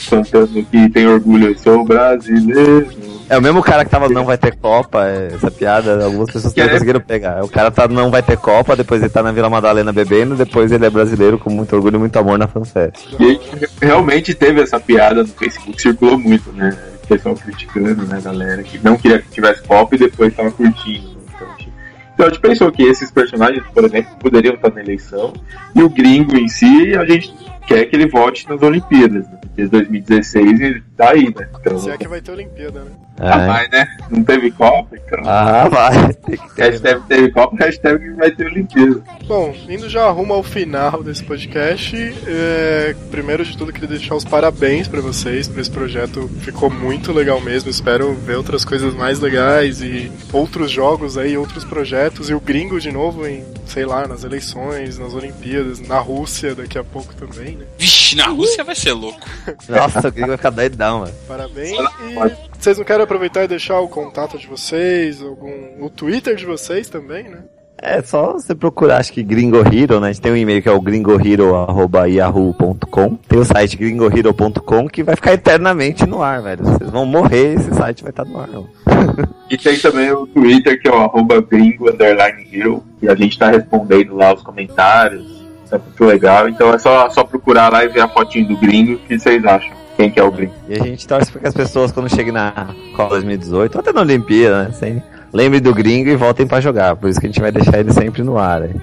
cantando 0.08 0.62
que 0.64 0.88
tem 0.90 1.06
orgulho, 1.06 1.48
eu 1.48 1.58
sou 1.58 1.84
brasileiro. 1.84 2.88
É 3.28 3.38
o 3.38 3.42
mesmo 3.42 3.62
cara 3.62 3.84
que 3.84 3.90
tava 3.90 4.08
não 4.10 4.24
vai 4.26 4.36
ter 4.36 4.54
Copa, 4.56 5.06
é, 5.06 5.28
essa 5.34 5.50
piada, 5.50 6.04
algumas 6.04 6.30
pessoas 6.30 6.54
não 6.54 6.64
é- 6.64 6.68
conseguiram 6.68 7.00
pegar. 7.00 7.42
O 7.44 7.48
cara 7.48 7.70
tá 7.70 7.88
não 7.88 8.10
vai 8.10 8.22
ter 8.22 8.36
Copa, 8.36 8.76
depois 8.76 9.00
ele 9.00 9.08
tá 9.10 9.22
na 9.22 9.32
Vila 9.32 9.48
Madalena 9.48 9.92
bebendo, 9.92 10.34
depois 10.34 10.70
ele 10.70 10.84
é 10.84 10.90
brasileiro 10.90 11.38
com 11.38 11.48
muito 11.50 11.74
orgulho 11.74 11.96
e 11.96 11.98
muito 11.98 12.18
amor 12.18 12.38
na 12.38 12.46
FanFest. 12.46 13.16
E 13.18 13.40
realmente 13.80 14.34
teve 14.34 14.60
essa 14.60 14.78
piada 14.78 15.22
no 15.22 15.28
Facebook, 15.28 15.80
circulou 15.80 16.18
muito, 16.18 16.52
né? 16.52 16.76
O 17.04 17.06
pessoal 17.06 17.34
criticando, 17.34 18.02
né, 18.06 18.20
galera, 18.22 18.62
que 18.62 18.78
não 18.84 18.96
queria 18.96 19.18
que 19.20 19.30
tivesse 19.30 19.62
pop 19.62 19.94
e 19.94 19.98
depois 19.98 20.34
tava 20.34 20.50
curtindo. 20.50 21.08
né? 21.08 21.14
Então, 21.34 21.48
gente- 21.58 21.72
então 22.14 22.26
a 22.26 22.28
gente 22.28 22.40
pensou 22.40 22.70
que 22.70 22.82
esses 22.82 23.10
personagens, 23.10 23.62
por 23.72 23.84
exemplo, 23.84 24.10
poderiam 24.20 24.54
estar 24.54 24.70
na 24.72 24.80
eleição, 24.82 25.32
e 25.74 25.82
o 25.82 25.88
gringo 25.88 26.36
em 26.36 26.48
si, 26.48 26.94
a 26.96 27.04
gente 27.04 27.34
quer 27.66 27.86
que 27.86 27.96
ele 27.96 28.06
vote 28.06 28.48
nas 28.48 28.62
Olimpíadas? 28.62 29.26
Porque 29.40 29.66
2016 29.66 30.60
ele 30.60 30.82
tá 31.06 31.10
aí, 31.10 31.24
né? 31.36 31.48
Então, 31.60 31.78
Se 31.78 31.90
é 31.90 31.96
que 31.98 32.08
vai 32.08 32.20
ter 32.20 32.32
Olimpíada, 32.32 32.80
né? 32.84 32.90
ah, 33.20 33.42
É. 33.42 33.46
vai, 33.46 33.68
né? 33.68 33.88
Não 34.10 34.24
teve 34.24 34.50
Copa, 34.50 34.96
então. 34.96 35.20
Ah, 35.26 35.68
vai. 35.68 36.12
Tem 36.14 36.36
que 36.36 36.54
ter. 36.54 36.70
Hashtag 36.70 37.00
teve 37.08 37.30
Copa, 37.30 37.56
hashtag 37.58 38.10
vai 38.14 38.30
ter 38.30 38.46
Olimpíada. 38.46 39.02
Bom, 39.26 39.54
indo 39.68 39.88
já 39.88 40.08
rumo 40.10 40.32
ao 40.34 40.42
final 40.42 41.02
desse 41.02 41.22
podcast, 41.22 41.96
é, 42.26 42.94
primeiro 43.10 43.44
de 43.44 43.56
tudo 43.56 43.72
queria 43.72 43.88
deixar 43.88 44.14
os 44.14 44.24
parabéns 44.24 44.88
pra 44.88 45.00
vocês 45.00 45.48
por 45.48 45.60
esse 45.60 45.70
projeto, 45.70 46.28
ficou 46.40 46.70
muito 46.70 47.12
legal 47.12 47.40
mesmo. 47.40 47.70
Espero 47.70 48.12
ver 48.14 48.36
outras 48.36 48.64
coisas 48.64 48.94
mais 48.94 49.20
legais 49.20 49.80
e 49.82 50.10
outros 50.32 50.70
jogos 50.70 51.16
aí, 51.18 51.36
outros 51.36 51.64
projetos 51.64 52.28
e 52.30 52.34
o 52.34 52.40
gringo 52.40 52.80
de 52.80 52.90
novo 52.92 53.26
em, 53.26 53.44
sei 53.66 53.84
lá, 53.84 54.06
nas 54.06 54.24
eleições, 54.24 54.98
nas 54.98 55.14
Olimpíadas, 55.14 55.80
na 55.80 55.98
Rússia 55.98 56.54
daqui 56.54 56.78
a 56.78 56.84
pouco 56.84 57.14
também, 57.14 57.56
né? 57.56 57.64
Vixe, 57.78 58.16
na 58.16 58.26
Rússia 58.26 58.64
vai 58.64 58.74
ser 58.74 58.92
louco. 58.92 59.20
Nossa, 59.68 60.08
o 60.08 60.12
gringo 60.12 60.28
vai 60.28 60.36
ficar 60.36 60.50
doidão, 60.50 60.91
Parabéns. 61.26 61.72
E 61.72 62.58
vocês 62.58 62.78
não 62.78 62.84
querem 62.84 63.02
aproveitar 63.02 63.44
e 63.44 63.48
deixar 63.48 63.80
o 63.80 63.88
contato 63.88 64.38
de 64.38 64.46
vocês, 64.46 65.22
algum 65.22 65.84
o 65.84 65.90
Twitter 65.90 66.36
de 66.36 66.46
vocês 66.46 66.88
também, 66.88 67.24
né? 67.24 67.42
É 67.84 68.00
só 68.00 68.34
você 68.34 68.54
procurar, 68.54 68.98
acho 68.98 69.12
que 69.12 69.24
Gringo 69.24 69.58
Hero, 69.58 69.98
né? 69.98 70.10
A 70.10 70.12
gente 70.12 70.22
tem 70.22 70.30
um 70.30 70.36
e-mail 70.36 70.62
que 70.62 70.68
é 70.68 70.72
o 70.72 70.80
gringohero.yahoo.com. 70.80 73.16
Tem 73.16 73.40
o 73.40 73.44
site 73.44 73.76
gringohero.com 73.76 74.88
que 74.88 75.02
vai 75.02 75.16
ficar 75.16 75.32
eternamente 75.32 76.06
no 76.06 76.22
ar, 76.22 76.40
velho. 76.40 76.62
Vocês 76.62 76.90
vão 76.90 77.04
morrer 77.04 77.54
esse 77.54 77.74
site 77.74 78.04
vai 78.04 78.10
estar 78.10 78.24
no 78.24 78.38
ar, 78.38 78.46
não. 78.46 78.68
E 79.50 79.56
tem 79.58 79.76
também 79.78 80.12
o 80.12 80.28
Twitter, 80.28 80.80
que 80.80 80.86
é 80.88 80.90
o 80.90 80.96
arroba 80.96 81.42
gringo 81.42 81.90
underline 81.90 82.46
hero, 82.50 82.82
e 83.02 83.08
a 83.08 83.14
gente 83.14 83.38
tá 83.38 83.50
respondendo 83.50 84.16
lá 84.16 84.32
os 84.32 84.42
comentários, 84.42 85.44
tá 85.68 85.76
muito 85.76 86.02
legal. 86.04 86.48
Então 86.48 86.72
é 86.72 86.78
só, 86.78 87.10
só 87.10 87.22
procurar 87.22 87.70
lá 87.70 87.84
e 87.84 87.88
ver 87.88 88.00
a 88.00 88.08
fotinho 88.08 88.48
do 88.48 88.56
gringo, 88.56 88.94
o 88.94 88.98
que 89.00 89.18
vocês 89.18 89.44
acham? 89.44 89.81
Quem 89.96 90.10
que 90.10 90.18
é 90.18 90.22
o 90.22 90.30
gringo? 90.30 90.54
E 90.68 90.74
a 90.74 90.82
gente 90.82 91.06
torce 91.06 91.30
para 91.30 91.40
que 91.40 91.48
as 91.48 91.54
pessoas, 91.54 91.92
quando 91.92 92.08
cheguem 92.08 92.32
na 92.32 92.74
Copa 92.96 93.10
2018, 93.10 93.74
ou 93.74 93.80
até 93.80 93.92
na 93.92 94.00
Olimpíada, 94.00 94.64
né? 94.64 94.72
Sem... 94.72 95.02
Lembrem 95.32 95.62
do 95.62 95.74
gringo 95.74 96.10
e 96.10 96.16
voltem 96.16 96.46
pra 96.46 96.60
jogar. 96.60 96.96
Por 96.96 97.08
isso 97.08 97.18
que 97.18 97.26
a 97.26 97.28
gente 97.30 97.40
vai 97.40 97.50
deixar 97.50 97.78
ele 97.78 97.92
sempre 97.92 98.22
no 98.22 98.38
ar. 98.38 98.62
Aí. 98.62 98.74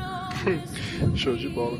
Show 1.16 1.36
de 1.36 1.48
bola. 1.50 1.78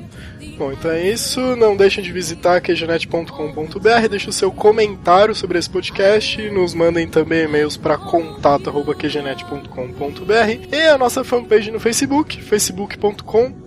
Bom, 0.58 0.72
então 0.72 0.90
é 0.92 1.08
isso. 1.10 1.40
Não 1.56 1.76
deixem 1.78 2.04
de 2.04 2.12
visitar 2.12 2.60
quejanet.com.br, 2.62 4.08
deixe 4.10 4.30
o 4.30 4.34
seu 4.34 4.52
comentário 4.52 5.34
sobre 5.36 5.58
esse 5.58 5.70
podcast. 5.70 6.42
Nos 6.52 6.74
mandem 6.74 7.08
também 7.08 7.44
e-mails 7.46 7.78
para 7.78 7.98
contato.quejanet.com.br 7.98 10.76
e 10.76 10.88
a 10.88 10.98
nossa 10.98 11.24
fanpage 11.24 11.72
no 11.72 11.80
Facebook, 11.80 12.42
facebook.com.br. 12.42 13.60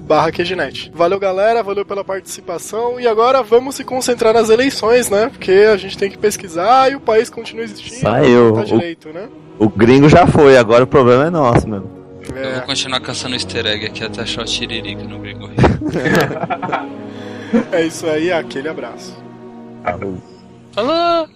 Valeu, 0.93 1.19
galera. 1.19 1.63
Valeu 1.63 1.85
pela 1.87 2.05
participação. 2.05 3.01
E 3.01 3.07
agora 3.07 3.43
vamos 3.43 3.77
se 3.77 3.85
concentrar 3.85 4.35
nas 4.35 4.51
eleições, 4.51 5.09
né? 5.09 5.31
Porque 5.33 5.53
a 5.73 5.77
gente 5.77 5.97
tem 5.97 6.11
que 6.11 6.19
pesquisar 6.19 6.91
e 6.91 6.97
o 6.97 7.01
país 7.01 7.31
continua 7.31 7.65
existindo. 7.65 8.01
Saiu. 8.01 8.53
Tá 8.55 8.61
O- 8.61 8.65
direito, 8.65 9.09
né? 9.11 9.29
O 9.59 9.69
gringo 9.69 10.09
já 10.09 10.27
foi, 10.27 10.57
agora 10.59 10.85
o 10.85 10.87
problema 10.87 11.27
é 11.27 11.31
nosso, 11.31 11.69
mano. 12.33 12.45
Eu 12.47 12.53
vou 12.53 12.63
É, 12.63 12.67
continuar 12.67 13.01
caçando 13.01 13.35
easter 13.35 13.67
egg 13.67 13.87
aqui 13.87 14.05
até 14.05 14.23
achar 14.23 14.43
o 14.43 14.45
Tiririca 14.45 15.03
no 15.05 15.19
Gringo 15.19 15.47
Rio. 15.47 15.57
é 17.73 17.85
isso 17.87 18.07
aí. 18.07 18.33
Aquele 18.33 18.69
abraço. 18.69 19.17
Falou! 20.73 21.29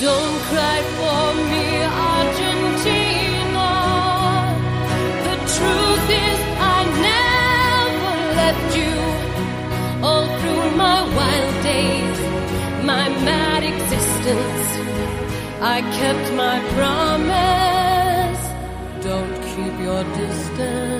Don't 0.00 0.38
cry 0.50 0.78
for 0.96 1.28
me, 1.50 1.66
Argentina. 2.14 3.68
The 5.26 5.34
truth 5.54 6.08
is, 6.26 6.40
I 6.74 6.78
never 7.08 8.14
left 8.40 8.68
you. 8.80 8.96
All 10.06 10.26
through 10.38 10.66
my 10.76 10.98
wild 11.16 11.54
days, 11.64 12.18
my 12.90 13.06
mad 13.26 13.62
existence, 13.64 14.68
I 15.60 15.80
kept 15.80 16.32
my 16.34 16.60
promise. 16.76 18.42
Don't 19.04 19.34
keep 19.42 19.80
your 19.80 20.04
distance. 20.14 20.97